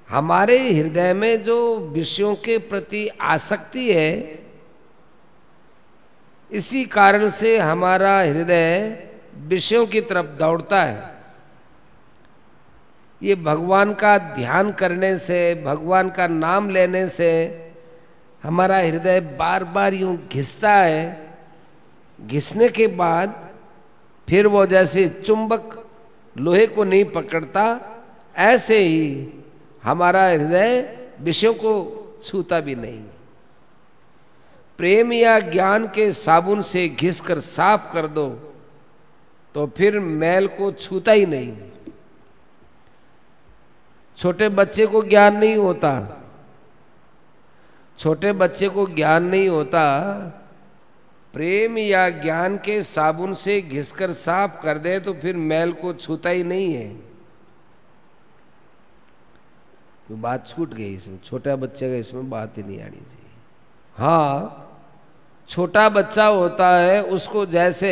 हमारे 0.09 0.73
हृदय 0.73 1.13
में 1.13 1.43
जो 1.43 1.77
विषयों 1.77 2.35
के 2.35 2.57
प्रति 2.57 3.07
आसक्ति 3.07 3.93
है, 3.93 4.39
इसी 6.51 6.85
कारण 6.85 7.29
से 7.29 7.57
हमारा 7.57 8.19
हृदय 8.21 9.03
विषयों 9.37 9.87
की 9.87 10.01
तरफ़ 10.01 10.25
दौड़ता 10.25 10.83
है। 10.83 11.17
ये 13.23 13.35
भगवान 13.35 13.93
का 13.93 14.17
ध्यान 14.17 14.71
करने 14.71 15.17
से, 15.17 15.63
भगवान 15.65 16.09
का 16.09 16.27
नाम 16.27 16.69
लेने 16.69 17.07
से 17.07 17.29
हमारा 18.43 18.77
हृदय 18.77 19.19
बार 19.19 19.63
बार 19.63 19.93
यूँ 19.93 20.27
घिसता 20.27 20.73
है। 20.73 21.35
घिसने 22.21 22.69
के 22.69 22.87
बाद 22.87 23.46
फिर 24.27 24.47
वो 24.47 24.65
जैसे 24.65 25.07
चुंबक 25.25 25.83
लोहे 26.35 26.65
को 26.67 26.83
नहीं 26.83 27.05
पकड़ता, 27.07 27.63
ऐसे 28.35 28.77
ही 28.79 29.27
हमारा 29.83 30.25
हृदय 30.27 30.81
विषयों 31.21 31.53
को 31.55 31.73
छूता 32.25 32.59
भी 32.59 32.75
नहीं। 32.75 32.99
प्रेम 34.79 35.13
या 35.13 35.39
ज्ञान 35.39 35.87
के 35.87 36.11
साबुन 36.13 36.61
से 36.63 36.87
घिसकर 36.89 37.39
साफ़ 37.41 37.91
कर 37.93 38.07
दो 38.09 38.27
तो 39.55 39.65
फिर 39.67 39.99
मैल 39.99 40.47
को 40.49 40.71
छूता 40.73 41.11
ही 41.11 41.25
नहीं। 41.25 41.53
छोटे 44.17 44.49
बच्चे 44.49 44.85
को 44.87 45.01
ज्ञान 45.03 45.37
नहीं 45.37 45.55
होता, 45.55 45.91
छोटे 47.99 48.31
बच्चे 48.33 48.69
को 48.69 48.85
ज्ञान 48.87 49.23
नहीं 49.25 49.47
होता 49.49 49.83
प्रेम 51.37 51.77
या 51.77 52.09
ज्ञान 52.09 52.57
के 52.57 52.83
साबुन 52.83 53.33
से 53.33 53.61
घिसकर 53.61 54.13
साफ़ 54.13 54.61
कर 54.61 54.77
दे 54.77 54.99
तो 54.99 55.13
फिर 55.13 55.35
मैल 55.35 55.71
को 55.71 55.93
छूता 55.93 56.29
ही 56.29 56.43
नहीं 56.43 56.73
है। 56.73 56.87
तो 60.07 60.15
बात 60.15 60.47
छूट 60.47 60.73
गई 60.73 60.93
इसमें। 60.95 61.19
छोटा 61.25 61.55
बच्चे 61.55 61.89
का 61.89 61.95
इसमें 61.95 62.29
बात 62.29 62.57
ही 62.57 62.63
नहीं 62.63 62.79
आनी 62.81 62.97
चाहिए। 62.97 63.29
हाँ 63.95 64.63
छोटा 65.49 65.89
बच्चा 65.89 66.25
होता 66.25 66.75
है, 66.77 67.03
उसको 67.03 67.45
जैसे 67.45 67.91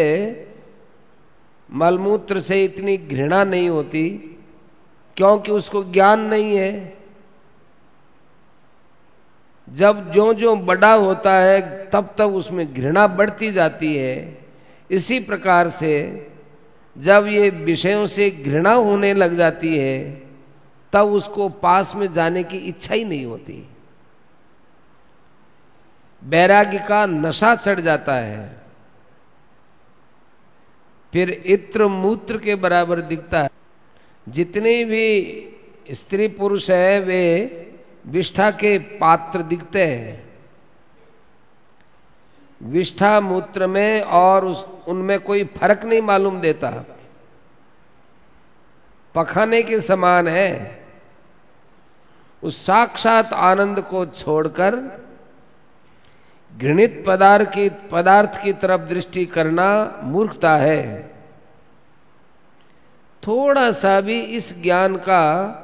मलमूत्र 1.69 2.39
से 2.39 2.63
इतनी 2.63 2.97
घृणा 2.97 3.43
नहीं 3.43 3.69
होती, 3.69 4.09
क्योंकि 5.17 5.51
उसको 5.51 5.83
ज्ञान 5.83 6.21
नहीं 6.21 6.55
है। 6.57 6.97
जब 9.75 10.11
जो 10.11 10.33
जो 10.33 10.55
बड़ा 10.55 10.93
होता 10.93 11.37
है 11.37 11.85
तब 11.85 12.15
तब 12.17 12.35
उसमें 12.35 12.73
घृणा 12.73 13.07
बढ़ती 13.07 13.51
जाती 13.51 13.95
है। 13.95 14.37
इसी 14.91 15.19
प्रकार 15.19 15.69
से 15.69 16.27
जब 16.97 17.25
ये 17.27 17.49
विषयों 17.49 18.05
से 18.05 18.29
घृणा 18.29 18.73
होने 18.73 19.13
लग 19.13 19.33
जाती 19.33 19.77
है, 19.77 20.23
तब 20.93 21.05
उसको 21.05 21.49
पास 21.49 21.95
में 21.95 22.13
जाने 22.13 22.43
की 22.43 22.57
इच्छा 22.57 22.93
ही 22.93 23.05
नहीं 23.05 23.25
होती। 23.25 23.69
बैराग्य 26.23 26.79
का 26.79 27.05
नशा 27.05 27.55
चढ़ 27.55 27.79
जाता 27.79 28.15
है। 28.15 28.61
फिर 31.13 31.43
इत्र 31.45 31.87
मूत्र 31.87 32.37
के 32.37 32.55
बराबर 32.55 33.01
दिखता 33.01 33.43
है। 33.43 33.49
जितने 34.29 34.83
भी 34.83 35.41
स्त्री 35.91 36.27
पुरुष 36.27 36.71
है, 36.71 36.99
वे 36.99 37.61
विष्ठा 38.05 38.51
के 38.51 38.77
पात्र 38.77 39.41
दिखते 39.41 39.87
हैं। 39.87 40.25
विष्ठा 42.63 43.19
मूत्र 43.19 43.67
में 43.67 44.01
और 44.01 44.45
उस, 44.45 44.65
उनमें 44.87 45.19
कोई 45.19 45.43
फ़र्क 45.43 45.85
नहीं 45.85 46.01
मालूम 46.01 46.41
देता। 46.41 46.83
पखाने 49.15 49.63
के 49.63 49.79
समान 49.79 50.27
है। 50.27 50.83
उस 52.43 52.65
साक्षात 52.65 53.33
आनंद 53.33 53.81
को 53.81 54.05
छोड़कर 54.05 55.05
घृणित 56.57 57.03
पदार्थ 57.07 57.49
की 57.49 57.69
पदार्थ 57.69 58.43
की 58.43 58.53
तरफ़ 58.53 58.81
दृष्टि 58.81 59.25
करना 59.25 59.99
मूर्खता 60.03 60.55
है। 60.55 61.13
थोड़ा 63.27 63.71
सा 63.71 64.01
भी 64.01 64.21
इस 64.21 64.61
ज्ञान 64.61 64.95
का 64.95 65.61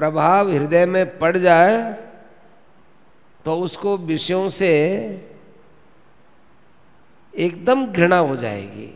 प्रभाव 0.00 0.50
हृदय 0.50 0.86
में 0.86 1.18
पड़ 1.18 1.36
जाए 1.36 1.92
तो 3.44 3.56
उसको 3.56 3.96
विषयों 3.96 4.48
से 4.48 4.70
एकदम 7.34 7.86
घृणा 7.86 8.18
हो 8.18 8.36
जाएगी। 8.36 8.90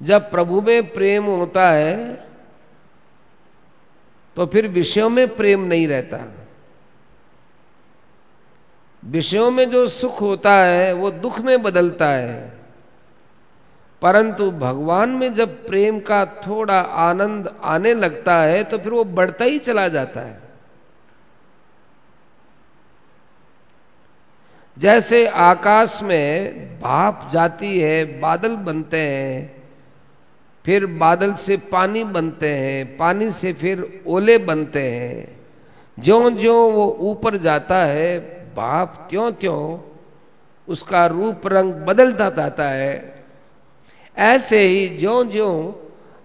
जब 0.00 0.30
प्रभु 0.30 0.60
में 0.60 0.92
प्रेम 0.92 1.24
होता 1.24 1.70
है 1.70 2.26
तो 4.36 4.46
फिर 4.46 4.68
विषयों 4.68 5.08
में 5.10 5.36
प्रेम 5.36 5.60
नहीं 5.60 5.86
रहता। 5.88 6.18
विषयों 9.02 9.50
में 9.50 9.70
जो 9.70 9.86
सुख 9.88 10.20
होता 10.20 10.52
है, 10.54 10.92
वो 10.92 11.10
दुख 11.10 11.38
में 11.40 11.62
बदलता 11.62 12.08
है। 12.08 12.57
परंतु 14.02 14.50
भगवान 14.50 15.08
में 15.08 15.34
जब 15.34 15.66
प्रेम 15.66 16.00
का 16.00 16.24
थोड़ा 16.24 16.80
आनंद 16.80 17.54
आने 17.64 17.94
लगता 17.94 18.36
है 18.42 18.64
तो 18.64 18.78
फिर 18.78 18.92
वो 18.92 19.04
बढ़ता 19.04 19.44
ही 19.44 19.58
चला 19.58 19.88
जाता 19.88 20.20
है। 20.20 20.40
जैसे 24.76 25.26
आकाश 25.26 26.02
में 26.02 26.80
भाप 26.80 27.28
जाती 27.32 27.80
है, 27.80 28.20
बादल 28.20 28.56
बनते 28.56 29.00
हैं, 29.00 29.62
फिर 30.64 30.86
बादल 30.86 31.32
से 31.32 31.56
पानी 31.56 32.04
बनते 32.04 32.54
हैं, 32.54 32.96
पानी 32.96 33.30
से 33.30 33.52
फिर 33.52 34.02
ओले 34.06 34.38
बनते 34.38 34.82
हैं। 34.90 35.38
ज्यो 35.98 36.30
ज्यो 36.30 36.54
वो 36.54 36.86
ऊपर 37.00 37.36
जाता 37.36 37.84
है, 37.84 38.18
भाप 38.54 39.06
त्यों 39.10 39.32
त्यों 39.32 39.78
उसका 40.68 41.06
रूप 41.06 41.46
रंग 41.46 41.72
बदलता 41.74 42.30
जाता 42.30 42.68
है। 42.68 43.17
ऐसे 44.18 44.60
ही 44.60 44.88
ज्यो 44.88 45.24
ज्यो 45.24 45.50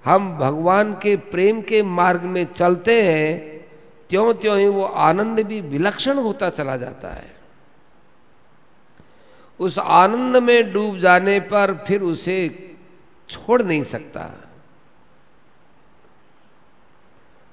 हम 0.05 0.37
भगवान 0.37 0.93
के 0.93 1.15
प्रेम 1.15 1.61
के 1.61 1.83
मार्ग 1.83 2.21
में 2.21 2.45
चलते 2.45 3.01
हैं 3.03 3.59
त्यों 4.09 4.33
त्यों 4.33 4.57
ही 4.59 4.67
वो 4.67 4.83
आनंद 4.83 5.39
भी 5.39 5.61
विलक्षण 5.61 6.17
होता 6.17 6.49
चला 6.49 6.77
जाता 6.77 7.09
है। 7.09 7.31
उस 9.59 9.79
आनंद 9.79 10.37
में 10.37 10.73
डूब 10.73 10.97
जाने 10.97 11.39
पर 11.39 11.73
फिर 11.87 12.01
उसे 12.01 12.37
छोड़ 13.29 13.61
नहीं 13.61 13.83
सकता। 13.83 14.29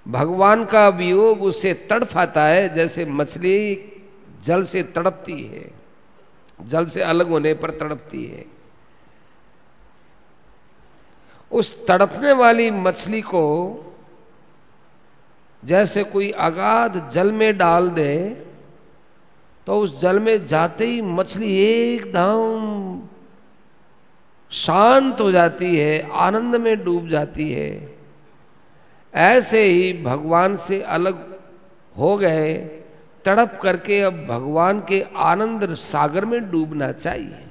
भगवान 0.06 0.64
का 0.64 0.88
वियोग 0.88 1.42
उसे 1.42 1.74
तड़फाता 1.74 2.46
है, 2.46 2.74
जैसे 2.74 3.04
मछली 3.04 3.92
जल 4.44 4.64
से 4.64 4.82
तड़पती 4.82 5.42
है, 5.42 5.70
जल 6.60 6.86
से 6.86 7.02
अलग 7.02 7.28
होने 7.28 7.54
पर 7.54 7.70
तड़पती 7.70 8.24
है। 8.24 8.59
उस 11.52 11.86
तड़पने 11.86 12.32
वाली 12.32 12.70
मछली 12.70 13.20
को 13.22 13.46
जैसे 15.62 16.04
कोई 16.04 16.30
अगाध 16.30 17.10
जल 17.10 17.32
में 17.32 17.56
डाल 17.58 17.88
दे 17.90 18.16
तो 19.66 19.78
उस 19.80 20.00
जल 20.00 20.18
में 20.18 20.46
जाते 20.46 20.86
ही 20.86 21.00
मछली 21.02 21.54
एकदम 21.56 23.08
शांत 24.52 25.20
हो 25.20 25.30
जाती 25.30 25.76
है, 25.76 26.10
आनंद 26.10 26.56
में 26.56 26.84
डूब 26.84 27.08
जाती 27.08 27.50
है। 27.52 27.98
ऐसे 29.14 29.62
ही 29.62 29.92
भगवान 30.02 30.56
से 30.56 30.80
अलग 30.82 31.38
हो 31.96 32.16
गए, 32.16 32.54
तड़प 33.24 33.58
करके 33.62 34.00
अब 34.00 34.26
भगवान 34.26 34.80
के 34.80 35.04
आनंद 35.16 35.74
सागर 35.74 36.24
में 36.24 36.50
डूबना 36.50 36.90
चाहिए। 36.92 37.46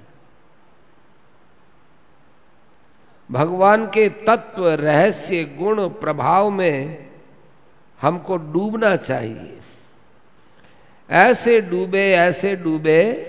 भगवान 3.32 3.86
के 3.86 4.10
तत्व, 4.10 4.70
रहस्य, 4.70 5.44
गुण, 5.44 5.88
प्रभाव 5.88 6.50
में 6.50 7.10
हमको 8.02 8.38
डूबना 8.38 8.96
चाहिए। 8.96 9.58
ऐसे 11.10 11.62
डूबे 11.62 12.12
ऐसे 12.12 12.56
डूबे, 12.56 13.26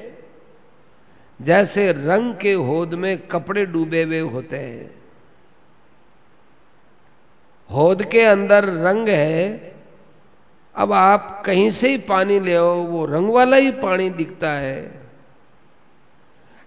जैसे 1.42 1.92
रंग 1.92 2.34
के 2.34 2.52
होद 2.52 2.94
में 2.94 3.18
कपड़े 3.18 3.66
डूबे 3.66 4.02
हुए 4.02 4.20
होते 4.20 4.56
हैं। 4.56 4.94
होद 7.70 8.02
के 8.02 8.20
अंदर 8.20 8.64
रंग 8.64 9.08
है, 9.08 9.72
अब 10.74 10.92
आप 10.92 11.42
कहीं 11.46 11.70
से 11.70 11.88
ही 11.88 11.98
पानी 11.98 12.40
ले 12.40 12.54
आओ, 12.54 12.82
वो 12.82 13.06
रंग 13.06 13.30
वाला 13.30 13.56
ही 13.56 13.70
पानी 13.70 14.10
दिखता 14.10 14.52
है। 14.52 14.99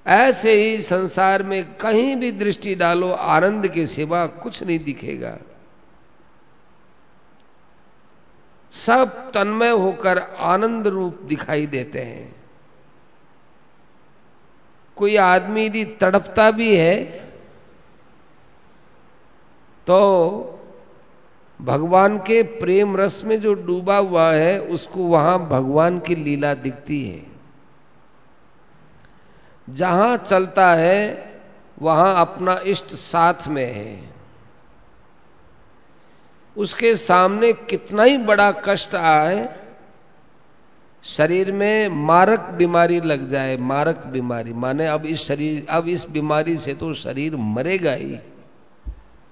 ऐसे 0.06 0.54
ही 0.54 0.82
संसार 0.82 1.44
में 1.44 1.64
कहीं 1.78 2.16
भी 2.16 2.32
दृष्टि 2.32 2.76
डालो, 2.76 3.12
आनंद 3.12 3.68
के 3.68 3.86
सिवा 3.88 4.26
कुछ 4.28 4.62
नहीं 4.64 4.80
दिखेगा। 4.80 5.38
सब 8.74 9.32
तन्मय 9.32 9.70
होकर 9.70 10.20
आनंद 10.20 10.88
रूप 10.88 11.22
दिखाई 11.22 11.66
देते 11.68 12.00
हैं। 12.00 12.36
कोई 14.98 15.16
आदमी 15.18 15.66
यदि 15.66 15.84
तड़पता 16.02 16.50
भी 16.52 16.76
है 16.76 17.04
तो 19.88 20.00
भगवान 21.60 22.18
के 22.18 22.42
प्रेम 22.44 22.96
रस 22.98 23.22
में 23.24 23.40
जो 23.42 23.54
डूबा 23.54 23.98
हुआ 23.98 24.32
है, 24.34 24.60
उसको 24.62 25.04
वहाँ 25.04 25.38
भगवान 25.50 26.00
की 26.00 26.16
लीला 26.16 26.54
दिखती 26.54 27.04
है। 27.04 27.33
जहाँ 29.68 30.18
चलता 30.20 30.74
है, 30.74 31.34
वहाँ 31.82 32.16
अपना 32.22 32.60
इष्ट 32.66 32.94
साथ 32.96 33.48
में 33.48 33.74
है। 33.74 34.14
उसके 36.56 36.96
सामने 36.96 37.52
कितना 37.54 38.04
ही 38.04 38.18
बड़ा 38.18 38.52
कष्ट 38.66 38.96
आए, 38.96 39.48
शरीर 41.04 41.52
में 41.52 41.88
मारक 42.06 42.40
बीमारी 42.52 43.00
लग 43.02 43.28
जाए, 43.28 43.56
मारक 43.58 44.06
बीमारी। 44.06 44.54
माने 44.54 44.88
अब 44.88 45.06
इस 45.06 45.26
शरीर, 45.28 45.66
अब 45.70 45.88
इस 45.88 46.08
बीमारी 46.10 46.58
से 46.58 46.74
तो 46.74 46.94
शरीर 46.94 47.36
मरेगा 47.36 47.92
ही, 47.92 48.20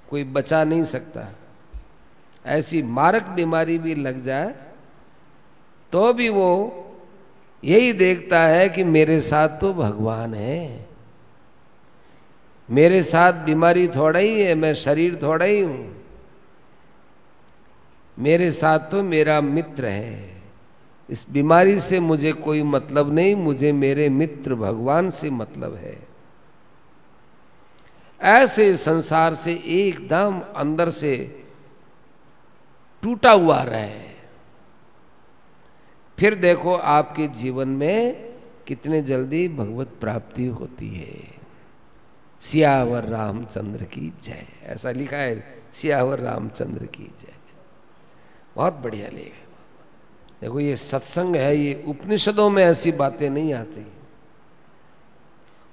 कोई 0.10 0.24
बचा 0.24 0.64
नहीं 0.64 0.84
सकता। 0.84 1.28
ऐसी 2.46 2.82
मारक 2.84 3.24
बीमारी 3.30 3.78
भी 3.78 3.96
लग 3.96 4.22
जाए 4.22 4.54
तो 5.94 6.12
भी 6.14 6.30
वो 6.30 6.48
यही 7.64 7.94
देखता 7.94 8.42
है 8.42 8.70
कि 8.70 8.84
मेरे 8.84 9.20
साथ 9.20 9.50
तो 9.50 9.74
भगवान 9.74 10.34
है। 10.34 10.88
मेरे 12.70 13.04
साथ 13.04 13.34
बीमारी 13.34 13.88
थोड़ा 13.88 14.20
ही 14.20 14.42
है, 14.42 14.56
मैं 14.56 14.74
शरीर 14.74 15.20
थोड़ा 15.24 15.46
ही 15.46 15.60
हूँ। 15.60 16.04
मेरे 18.20 18.52
साथ 18.52 18.80
तो 18.80 19.04
मेरा 19.04 19.42
मित्र 19.42 19.86
है। 19.86 20.42
इस 21.10 21.26
बीमारी 21.30 21.80
से 21.80 22.00
मुझे 22.00 22.32
कोई 22.32 22.64
मतलब 22.64 23.14
नहीं, 23.14 23.36
मुझे 23.36 23.72
मेरे 23.72 24.10
मित्र 24.10 24.56
भगवान 24.56 25.10
से 25.10 25.30
मतलब 25.30 25.76
है। 25.76 25.98
ऐसे 28.22 28.76
संसार 28.76 29.36
से 29.36 29.64
एकदम 29.66 30.42
अंदर 30.56 30.90
से 30.90 31.44
टूटा 33.04 33.32
हुआ 33.32 33.64
रहे 33.64 34.11
फिर 36.22 36.36
देखो 36.36 36.76
आपके 36.76 37.28
जीवन 37.28 37.68
में 37.70 38.34
कितने 38.68 39.02
जल्दी 39.02 39.48
भगवत 39.48 39.88
प्राप्ति 40.02 40.46
होती 40.46 40.90
है। 40.90 41.24
सियावर 42.42 43.04
रामचंद्र 43.04 43.84
की 43.84 44.14
जय। 44.24 44.46
ऐसा 44.64 44.92
लिखा 44.92 45.18
है, 45.18 45.46
सियावर 45.74 46.20
रामचंद्र 46.20 46.86
की 46.86 47.04
जय। 47.04 47.34
बहुत 48.56 48.74
बढ़िया 48.74 49.08
लेख 49.08 49.34
देखो, 50.42 50.60
ये 50.60 50.76
सत्संग 50.76 51.36
है, 51.36 51.58
ये 51.58 51.84
उपनिषदों 51.88 52.50
में 52.50 52.64
ऐसी 52.64 52.92
बातें 52.92 53.30
नहीं 53.30 53.54
आती। 53.54 53.88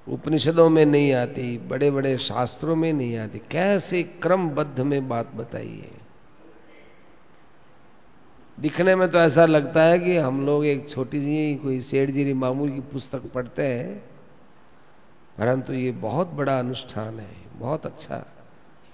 उपनिषदों 0.09 0.71
में 0.71 0.87
नहीं 0.87 1.13
आती 1.13 1.59
बड़े 1.59 1.91
बड़े 1.91 2.19
शास्त्रों 2.19 2.77
में 2.77 2.93
नहीं 2.93 3.17
आती। 3.17 3.39
कैसे 3.39 4.03
क्रमबद्ध 4.03 4.81
में 4.81 5.09
बात 5.09 5.33
बताई 5.35 5.89
है? 5.93 5.98
दिखने 8.59 8.95
में 8.97 9.09
तो 9.11 9.19
ऐसा 9.19 9.45
लगता 9.47 9.83
है 9.83 9.99
कि 9.99 10.17
हम 10.17 10.45
लोग 10.47 10.65
एक 10.67 10.89
छोटी 10.91 11.21
सी 11.21 11.55
कोई 11.57 11.81
सेठ 11.81 12.11
जी 12.11 12.33
मामूल 12.35 12.71
की 12.71 12.81
पुस्तक 12.93 13.31
पढ़ते 13.33 13.67
हैं, 13.67 13.99
परंतु 15.39 15.73
ये 15.73 15.91
बहुत 16.01 16.29
बड़ा 16.29 16.59
अनुष्ठान 16.59 17.19
है, 17.21 17.37
बहुत 17.57 17.87
अच्छा 17.87 18.25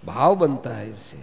भाव 0.03 0.37
बनता 0.37 0.71
है 0.71 0.91
इससे। 0.91 1.19